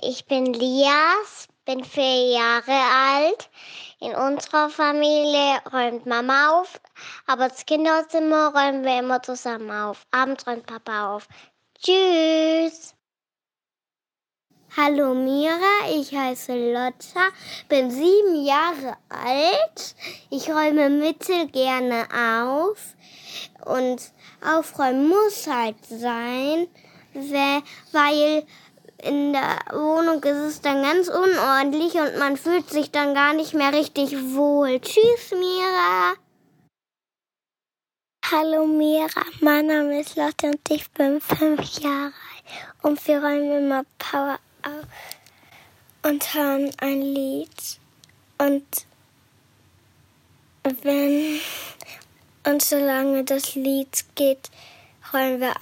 [0.01, 3.49] ich bin Lias, bin vier Jahre alt.
[3.99, 6.79] In unserer Familie räumt Mama auf,
[7.27, 10.05] aber das Kinderzimmer räumen wir immer zusammen auf.
[10.11, 11.27] Abends räumt Papa auf.
[11.79, 12.94] Tschüss.
[14.77, 17.29] Hallo Mira, ich heiße Lotta,
[17.69, 19.95] bin sieben Jahre alt.
[20.29, 22.77] Ich räume mittel gerne auf
[23.63, 24.01] und
[24.45, 26.67] aufräumen muss halt sein,
[27.93, 28.45] weil
[29.01, 33.53] in der Wohnung ist es dann ganz unordentlich und man fühlt sich dann gar nicht
[33.53, 34.81] mehr richtig wohl.
[34.81, 36.15] Tschüss, Mira.
[38.29, 42.13] Hallo Mira, mein Name ist Lotte und ich bin fünf Jahre alt
[42.81, 44.37] und wir räumen immer Power
[46.03, 47.79] und hören ein Lied
[48.37, 48.65] und
[50.83, 51.39] wenn
[52.45, 54.51] und solange das Lied geht,
[55.13, 55.55] räumen wir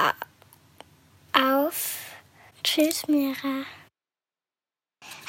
[1.33, 1.99] auf.
[2.63, 3.65] Tschüss, Mira.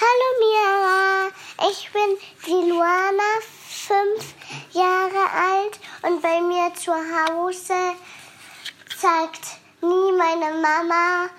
[0.01, 1.31] Hallo Mira,
[1.71, 4.35] ich bin die Luana, fünf
[4.73, 7.95] Jahre alt und bei mir zu Hause
[8.97, 11.31] sagt nie meine Mama,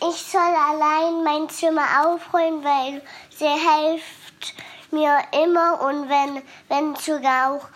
[0.00, 4.54] ich soll allein mein Zimmer aufräumen, weil sie hilft
[4.90, 7.68] mir immer und wenn, wenn sogar auch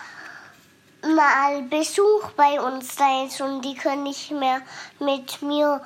[1.03, 4.61] mal Besuch bei uns da ist und die können nicht mehr
[4.99, 5.81] mit mir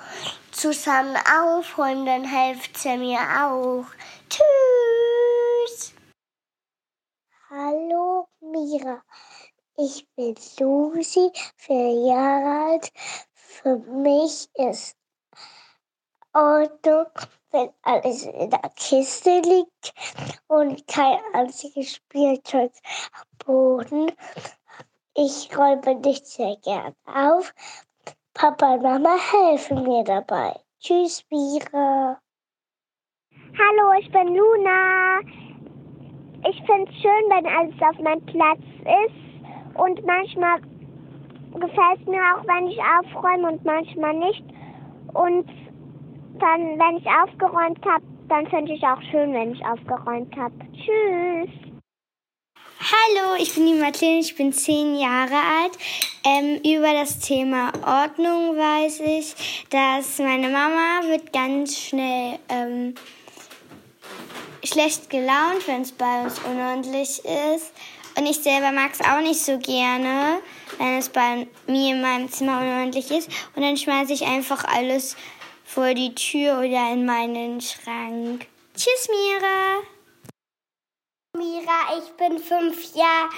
[0.50, 3.86] zusammen aufräumen, dann hilft sie mir auch.
[4.28, 5.94] Tschüss!
[7.48, 9.02] Hallo Mira,
[9.76, 12.92] ich bin Susi, vier Jahre alt.
[13.34, 14.96] Für mich ist
[16.34, 17.06] Ordnung,
[17.52, 19.94] wenn alles in der Kiste liegt
[20.48, 22.72] und kein einziges Spielzeug
[23.12, 24.10] am Boden.
[25.14, 27.54] Ich räume nicht sehr gern auf.
[28.34, 30.58] Papa und Mama helfen mir dabei.
[30.80, 32.20] Tschüss, Mira.
[33.56, 35.20] Hallo, ich bin Luna.
[36.50, 39.78] Ich finde es schön, wenn alles auf meinem Platz ist.
[39.78, 40.60] Und manchmal
[41.52, 44.44] gefällt es mir auch, wenn ich aufräume und manchmal nicht.
[45.12, 45.48] Und
[46.40, 50.54] dann, wenn ich aufgeräumt habe, dann finde ich auch schön, wenn ich aufgeräumt habe.
[50.72, 51.50] Tschüss.
[52.80, 55.78] Hallo, ich bin die Marlene, ich bin zehn Jahre alt.
[56.24, 62.94] Ähm, über das Thema Ordnung weiß ich, dass meine Mama wird ganz schnell ähm,
[64.64, 67.22] schlecht gelaunt, wenn es bei uns unordentlich
[67.54, 67.72] ist.
[68.16, 70.38] Und ich selber mag es auch nicht so gerne,
[70.78, 73.28] wenn es bei mir in meinem Zimmer unordentlich ist.
[73.56, 75.16] Und dann schmeiße ich einfach alles
[75.64, 78.46] vor die Tür oder in meinen Schrank.
[78.76, 79.82] Tschüss, Mira.
[81.36, 83.28] Mira, ich bin fünf Jahre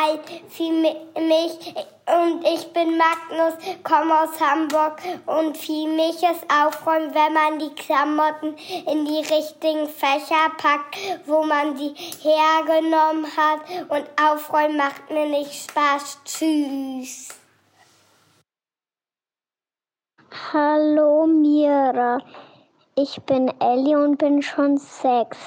[0.00, 1.74] alt, für mich
[2.06, 7.74] und ich bin Magnus, komme aus Hamburg und für mich ist Aufräumen, wenn man die
[7.74, 8.54] Klamotten
[8.86, 15.68] in die richtigen Fächer packt, wo man sie hergenommen hat und Aufräumen macht mir nicht
[15.68, 16.20] Spaß.
[16.24, 17.45] Tschüss.
[20.30, 22.18] Hallo Mira,
[22.96, 25.38] ich bin Ellie und bin schon sechs.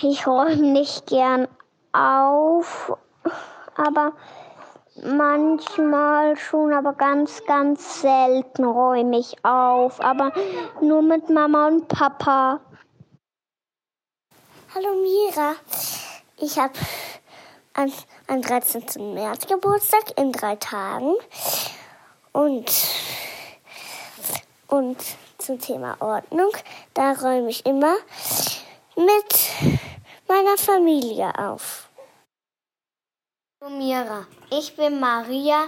[0.00, 1.48] Ich räume nicht gern
[1.92, 2.96] auf,
[3.74, 4.12] aber
[5.02, 10.30] manchmal schon, aber ganz, ganz selten räume ich auf, aber
[10.82, 12.60] nur mit Mama und Papa.
[14.74, 15.54] Hallo Mira,
[16.38, 16.74] ich habe
[17.72, 17.90] am,
[18.26, 19.14] am 13.
[19.14, 21.14] März Geburtstag in drei Tagen
[22.32, 22.70] und,
[24.68, 24.96] und
[25.38, 26.50] zum Thema Ordnung,
[26.94, 27.96] da räume ich immer
[28.96, 29.78] mit
[30.28, 31.88] meiner Familie auf.
[33.68, 35.64] Mira, ich bin Maria,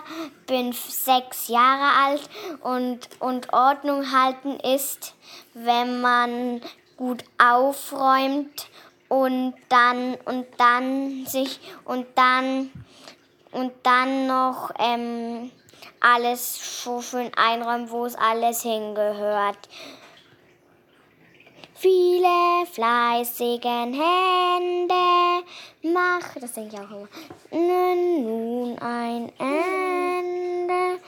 [0.47, 2.31] bin sechs Jahre alt
[2.63, 5.15] und, und Ordnung halten ist,
[5.55, 6.61] wenn man
[6.97, 8.69] gut aufräumt
[9.09, 12.71] und dann und dann sich und dann
[13.53, 15.51] und dann noch ähm,
[16.01, 16.59] alles
[17.03, 19.69] schön einräumen, wo es alles hingehört.
[21.75, 25.45] Viele fleißigen Hände
[25.83, 27.07] macht, das denke ich auch
[27.53, 31.01] immer, nun ein Ende.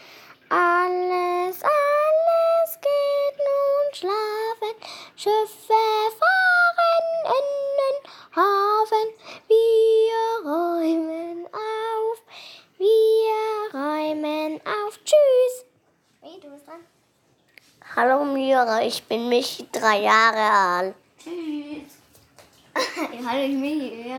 [0.48, 4.76] Alles, alles geht nun schlafen,
[5.16, 5.82] Schiffe
[6.20, 7.48] fahren in
[7.80, 7.96] den
[8.36, 9.08] Hafen,
[15.10, 15.64] tschüss.
[16.20, 16.80] Hey, du bist dran.
[17.96, 20.94] Hallo Mira, ich bin Michi, drei Jahre alt.
[21.18, 21.92] Tschüss.
[23.26, 24.16] Hallo, ich bin Michi.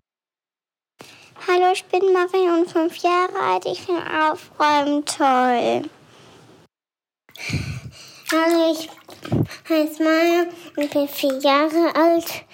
[1.47, 3.65] Hallo, ich bin Marie und fünf Jahre alt.
[3.65, 5.89] Ich finde Aufräumen toll.
[8.31, 8.89] Hallo, ich
[9.69, 10.45] heiße Maya
[10.77, 12.45] und bin vier Jahre alt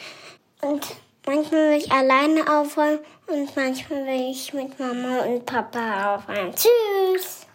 [0.62, 0.86] und
[1.28, 6.54] Manchmal will ich alleine aufräumen und manchmal will ich mit Mama und Papa aufräumen.
[6.56, 7.47] Tschüss!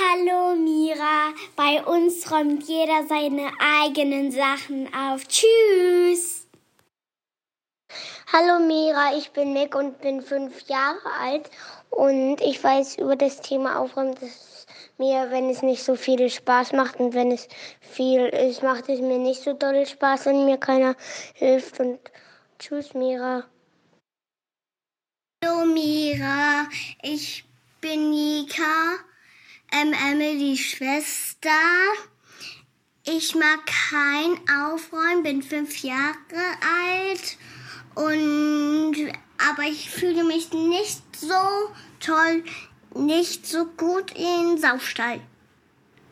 [0.00, 5.26] Hallo Mira, bei uns räumt jeder seine eigenen Sachen auf.
[5.26, 6.46] Tschüss!
[8.32, 11.50] Hallo Mira, ich bin Nick und bin fünf Jahre alt
[11.90, 14.66] und ich weiß über das Thema Aufräumen, dass
[14.98, 17.48] mir, wenn es nicht so viel Spaß macht und wenn es
[17.80, 20.94] viel ist, macht es mir nicht so doll Spaß, wenn mir keiner
[21.34, 21.98] hilft und
[22.60, 23.42] tschüss Mira.
[25.44, 26.68] Hallo Mira,
[27.02, 27.44] ich
[27.80, 28.98] bin Nika,
[29.72, 31.50] ähm, Emily Schwester.
[33.04, 36.14] Ich mag kein Aufräumen, bin fünf Jahre
[36.60, 37.38] alt
[37.94, 38.94] und
[39.38, 41.34] aber ich fühle mich nicht so
[42.00, 42.44] toll,
[42.94, 45.20] nicht so gut in Saustall.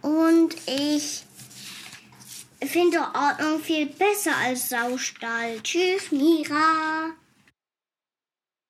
[0.01, 1.25] Und ich
[2.65, 5.61] finde Ordnung viel besser als Saustall.
[5.63, 7.11] Tschüss, Mira.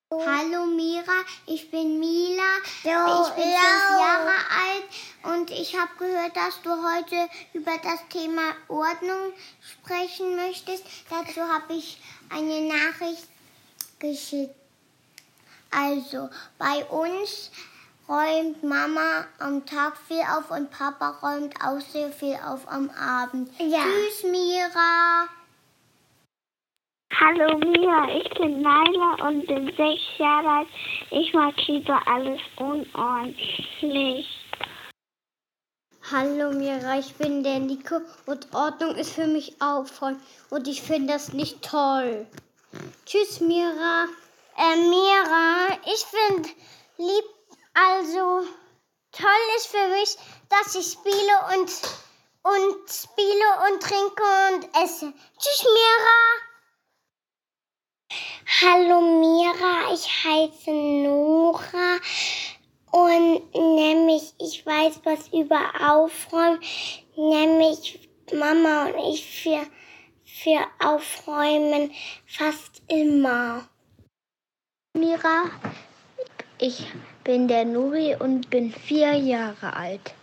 [0.09, 2.57] Hallo Mira, ich bin Mila.
[2.63, 8.55] ich bin fünf Jahre alt und ich habe gehört, dass du heute über das Thema
[8.69, 10.85] Ordnung sprechen möchtest.
[11.09, 13.27] Dazu habe ich eine Nachricht
[13.99, 14.55] geschickt.
[15.71, 17.51] Also, bei uns
[18.07, 23.51] räumt Mama am Tag viel auf und Papa räumt auch sehr viel auf am Abend.
[23.59, 23.83] Ja.
[23.83, 25.27] Tschüss, Mira.
[27.19, 30.67] Hallo Mia, ich bin Naila und bin sechs Jahre alt.
[31.09, 34.27] Ich mag lieber alles unordentlich.
[36.11, 41.13] Hallo Mira, ich bin der Nico und Ordnung ist für mich Aufräumen und ich finde
[41.13, 42.27] das nicht toll.
[43.05, 44.05] Tschüss Mira.
[44.55, 46.49] Äh, Mira, ich finde
[46.97, 47.25] lieb,
[47.73, 48.47] also
[49.11, 50.15] toll ist für mich,
[50.49, 51.71] dass ich spiele und,
[52.43, 55.11] und spiele und trinke und esse.
[55.39, 56.56] Tschüss Mira.
[58.61, 61.99] Hallo Mira, ich heiße Nora
[62.91, 66.59] und nämlich ich weiß was über Aufräumen,
[67.15, 69.61] nämlich Mama und ich für,
[70.25, 71.91] für Aufräumen
[72.25, 73.67] fast immer.
[74.93, 75.51] Mira,
[76.57, 76.83] ich
[77.23, 80.15] bin der Nuri und bin vier Jahre alt.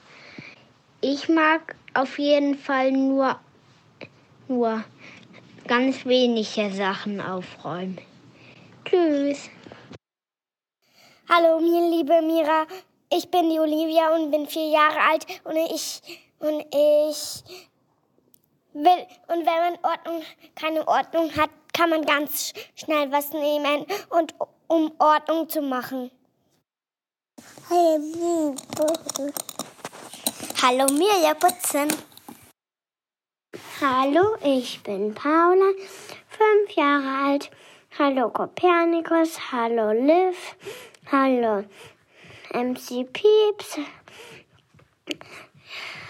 [1.00, 3.38] Ich mag auf jeden Fall nur,
[4.48, 4.82] nur
[5.66, 7.98] ganz wenige Sachen aufräumen.
[8.84, 9.50] Tschüss.
[11.28, 12.66] Hallo, mir liebe Mira.
[13.10, 16.00] Ich bin die Olivia und bin vier Jahre alt und ich
[16.38, 17.44] und ich
[18.74, 20.22] will und wenn man Ordnung
[20.54, 24.34] keine Ordnung hat, kann man ganz schnell was nehmen und
[24.66, 26.10] um Ordnung zu machen.
[30.60, 32.13] Hallo Mirja Putzen.
[33.80, 35.70] Hallo, ich bin Paula,
[36.26, 37.50] fünf Jahre alt.
[37.96, 40.56] Hallo Kopernikus, hallo Liv,
[41.12, 41.64] hallo
[42.52, 43.78] MC Pieps,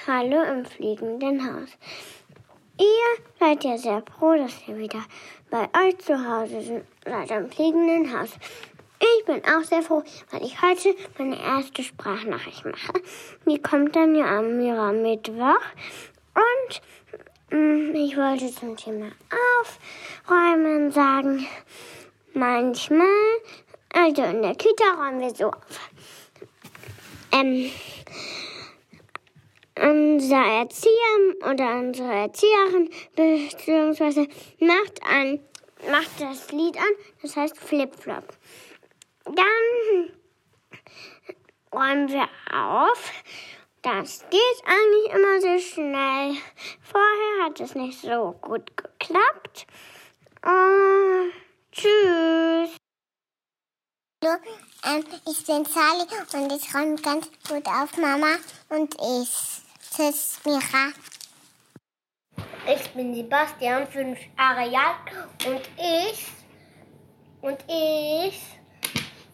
[0.06, 1.68] hallo im fliegenden Haus.
[2.78, 5.04] Ihr seid ja sehr froh, dass ihr wieder
[5.50, 8.30] bei euch zu Hause seid am fliegenden Haus.
[9.18, 13.02] Ich bin auch sehr froh, weil ich heute meine erste Sprachnachricht mache.
[13.46, 14.56] Die kommt dann ja am
[15.02, 15.60] Mittwoch.
[16.34, 16.80] Und
[17.54, 19.12] ich wollte zum Thema
[19.60, 21.46] Aufräumen sagen,
[22.32, 23.06] manchmal,
[23.92, 25.90] also in der Kita räumen wir so auf.
[27.30, 27.70] Ähm,
[29.76, 34.26] unser Erzieher oder unsere Erzieherin beziehungsweise
[34.58, 35.38] macht ein
[35.90, 36.92] macht das Lied an,
[37.22, 38.36] das heißt Flip-Flop.
[39.26, 40.10] Dann
[41.72, 43.12] räumen wir auf.
[43.84, 46.36] Das geht eigentlich immer sehr schnell.
[46.80, 49.66] Vorher hat es nicht so gut geklappt.
[50.42, 51.30] Uh,
[51.70, 52.78] tschüss.
[54.24, 54.38] Hallo,
[54.86, 58.36] ähm, ich bin Sally und ich räume ganz gut auf, Mama
[58.70, 59.62] und ich.
[59.94, 60.94] Tschüss, Mira.
[62.66, 66.28] Ich bin Sebastian, fünf Jahre alt und ich
[67.42, 68.40] und ich,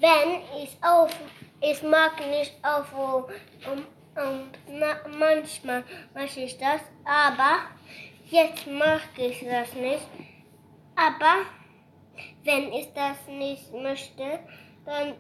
[0.00, 1.12] wenn ich auf,
[1.60, 3.86] ich mag nicht auf, um,
[4.28, 7.62] und na, manchmal mache ich das, aber
[8.30, 10.06] jetzt mache ich das nicht.
[10.94, 11.46] Aber
[12.44, 14.40] wenn ich das nicht möchte,
[14.84, 15.14] dann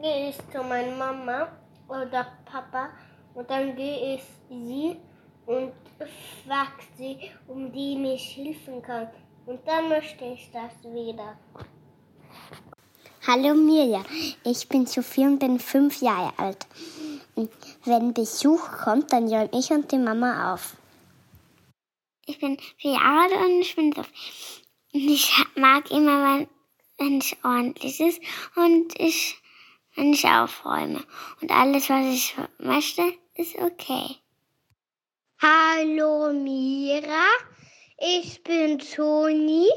[0.00, 1.48] gehe ich zu meiner Mama
[1.88, 2.90] oder Papa
[3.34, 4.96] und dann gehe ich sie
[5.46, 5.72] und
[6.46, 9.08] frage sie, um die mich helfen kann.
[9.46, 11.38] Und dann möchte ich das wieder.
[13.26, 14.04] Hallo Mirja,
[14.44, 16.66] ich bin Sophie und bin fünf Jahre alt.
[17.84, 20.76] Wenn Besuch kommt, dann räume ich und die Mama auf.
[22.26, 24.10] Ich bin vier Jahre alt und ich bin Sophie.
[24.92, 26.48] Ich mag immer, wenn,
[26.98, 28.20] wenn es ordentlich ist
[28.56, 29.36] und ich,
[29.94, 31.04] wenn ich aufräume.
[31.40, 34.16] Und alles, was ich möchte, ist okay.
[35.40, 37.26] Hallo Mira,
[37.96, 39.68] ich bin Toni,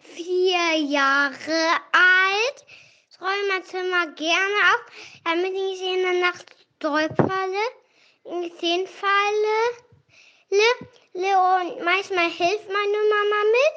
[0.00, 2.66] vier Jahre alt.
[3.10, 4.84] Ich räume mein Zimmer gerne auf,
[5.24, 7.64] damit ich in der Nacht stolpere,
[8.24, 9.58] hinfalle.
[10.50, 13.76] Und manchmal hilft meine Mama mit,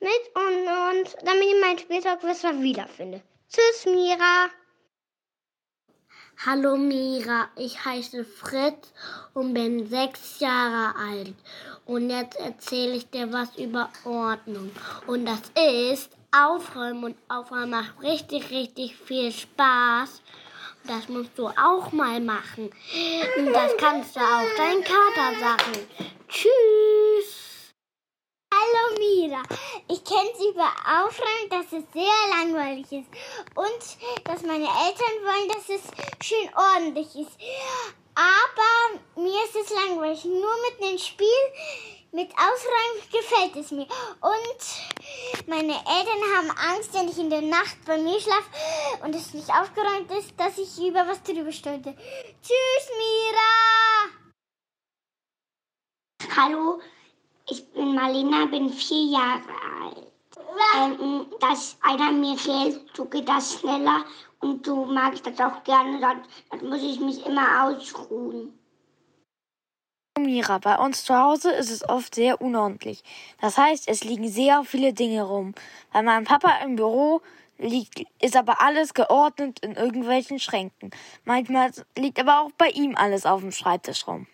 [0.00, 3.22] mit und, und damit ich mein Spielzeugwisser wiederfinde.
[3.48, 4.50] Tschüss, Mira.
[6.44, 8.92] Hallo Mira, ich heiße Fritz
[9.32, 11.34] und bin sechs Jahre alt.
[11.86, 14.70] Und jetzt erzähle ich dir was über Ordnung.
[15.06, 15.40] Und das
[15.90, 20.22] ist Aufräumen und Aufräumen macht richtig, richtig viel Spaß.
[20.86, 22.70] Das musst du auch mal machen.
[23.38, 25.88] Und das kannst du auch deinen Kater sagen.
[26.28, 27.72] Tschüss.
[28.52, 29.42] Hallo Mira,
[29.88, 33.08] ich kenne Sie über Aufräumen, dass es sehr langweilig ist
[33.54, 35.82] und dass meine Eltern wollen, dass es
[36.26, 37.38] schön ordentlich ist.
[38.14, 40.24] Aber mir ist es langweilig.
[40.24, 41.26] Nur mit dem Spiel,
[42.12, 43.86] mit Ausräumen gefällt es mir.
[44.20, 48.50] Und meine Eltern haben Angst, wenn ich in der Nacht bei mir schlafe
[49.02, 51.94] und es nicht aufgeräumt ist, dass ich über was drüber stolze.
[52.42, 53.50] Tschüss, Mira!
[56.36, 56.80] Hallo,
[57.48, 59.48] ich bin Marlena, bin vier Jahre
[59.82, 60.12] alt.
[60.76, 64.04] Ähm, dass einer mir hilft, so geht das schneller
[64.40, 68.58] und du magst das auch gerne, dann, dann muss ich mich immer ausruhen.
[70.18, 73.02] Mira, bei uns zu Hause ist es oft sehr unordentlich.
[73.40, 75.54] Das heißt, es liegen sehr viele Dinge rum.
[75.92, 77.22] Bei meinem Papa im Büro
[77.58, 80.90] liegt, ist aber alles geordnet in irgendwelchen Schränken.
[81.24, 84.26] Manchmal liegt aber auch bei ihm alles auf dem Schreibtisch rum.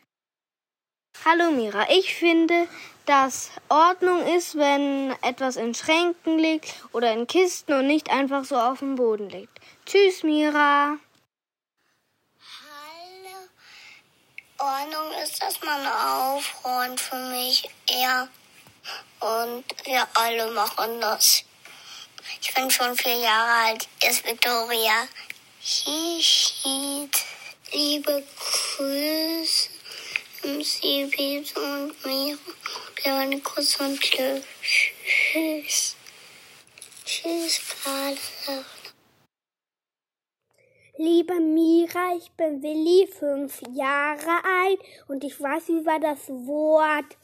[1.24, 2.68] Hallo Mira, ich finde,
[3.06, 8.56] dass Ordnung ist, wenn etwas in Schränken liegt oder in Kisten und nicht einfach so
[8.56, 9.58] auf dem Boden liegt.
[9.86, 10.98] Tschüss Mira.
[14.58, 18.28] Ordnung ist, dass man aufräumt für mich eher.
[19.20, 21.44] Und wir alle machen das.
[22.40, 23.88] Ich bin schon vier Jahre alt.
[24.02, 25.06] Ist Victoria.
[25.60, 27.24] Hischit.
[27.72, 28.24] Liebe
[28.76, 29.68] Grüße.
[30.42, 32.38] Sie und mir.
[32.96, 34.44] Kleine Kuss und Glück.
[34.62, 35.94] Tschüss.
[37.04, 38.64] Tschüss, Carla.
[41.00, 47.16] Liebe Mira, ich bin Willi, fünf Jahre alt und ich weiß über das Wort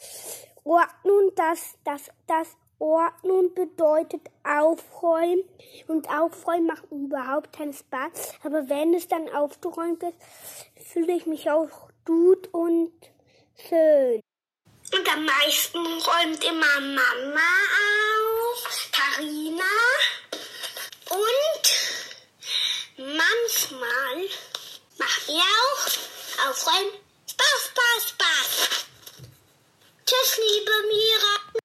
[0.62, 5.42] Ordnung, dass das, das Ordnung bedeutet aufräumen
[5.88, 8.34] und aufräumen macht überhaupt keinen Spaß.
[8.44, 10.18] Aber wenn es dann aufgeräumt ist,
[10.92, 12.92] fühle ich mich auch gut und
[13.68, 14.20] schön.
[14.92, 17.40] Und am meisten räumt immer Mama
[18.52, 19.64] auf, Karina
[21.10, 22.03] und
[22.96, 24.28] manchmal
[24.98, 26.92] macht ihr auch aufräumen
[27.26, 28.86] Spaß, Spaß, Spaß.
[30.06, 31.62] Tschüss, liebe Mira.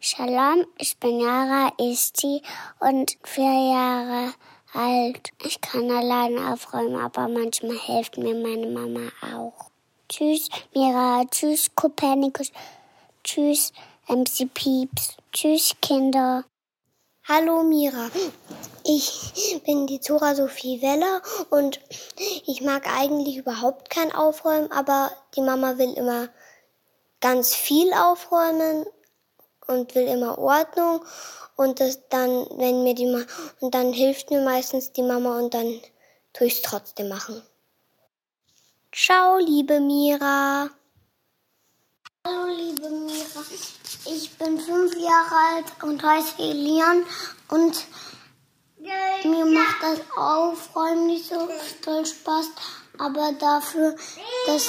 [0.00, 2.42] Shalom, ich bin Yara Isti
[2.80, 4.34] und vier Jahre
[4.74, 5.30] alt.
[5.42, 9.70] Ich kann allein aufräumen, aber manchmal hilft mir meine Mama auch.
[10.08, 11.24] Tschüss, Mira.
[11.30, 12.52] Tschüss, Kopernikus.
[13.24, 13.72] Tschüss,
[14.08, 15.16] MC Pieps.
[15.32, 16.44] Tschüss, Kinder.
[17.28, 18.08] Hallo Mira,
[18.84, 21.20] ich bin die Zora Sophie Weller
[21.50, 21.80] und
[22.46, 26.28] ich mag eigentlich überhaupt kein Aufräumen, aber die Mama will immer
[27.20, 28.86] ganz viel aufräumen
[29.66, 31.04] und will immer Ordnung
[31.56, 33.22] und das dann, wenn mir die Ma
[33.58, 35.80] und dann hilft mir meistens die Mama und dann
[36.32, 37.42] tue ich es trotzdem machen.
[38.92, 40.70] Ciao, liebe Mira.
[42.26, 43.40] Hallo, liebe Mira.
[44.04, 47.04] Ich bin fünf Jahre alt und heiße Elian
[47.50, 47.86] und
[49.22, 51.48] mir macht das Aufräumen nicht so
[51.84, 52.50] doll Spaß,
[52.98, 53.94] aber dafür
[54.46, 54.68] das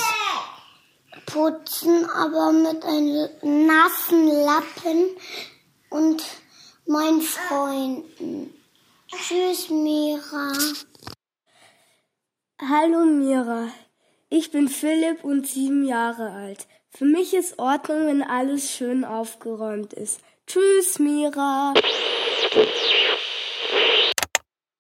[1.26, 5.18] Putzen, aber mit einem nassen Lappen
[5.90, 6.24] und
[6.86, 8.54] meinen Freunden.
[9.08, 10.52] Tschüss, Mira.
[12.62, 13.70] Hallo Mira,
[14.30, 16.68] ich bin Philipp und sieben Jahre alt.
[16.98, 20.20] Für mich ist Ordnung, wenn alles schön aufgeräumt ist.
[20.48, 21.76] Tschüss, Mira.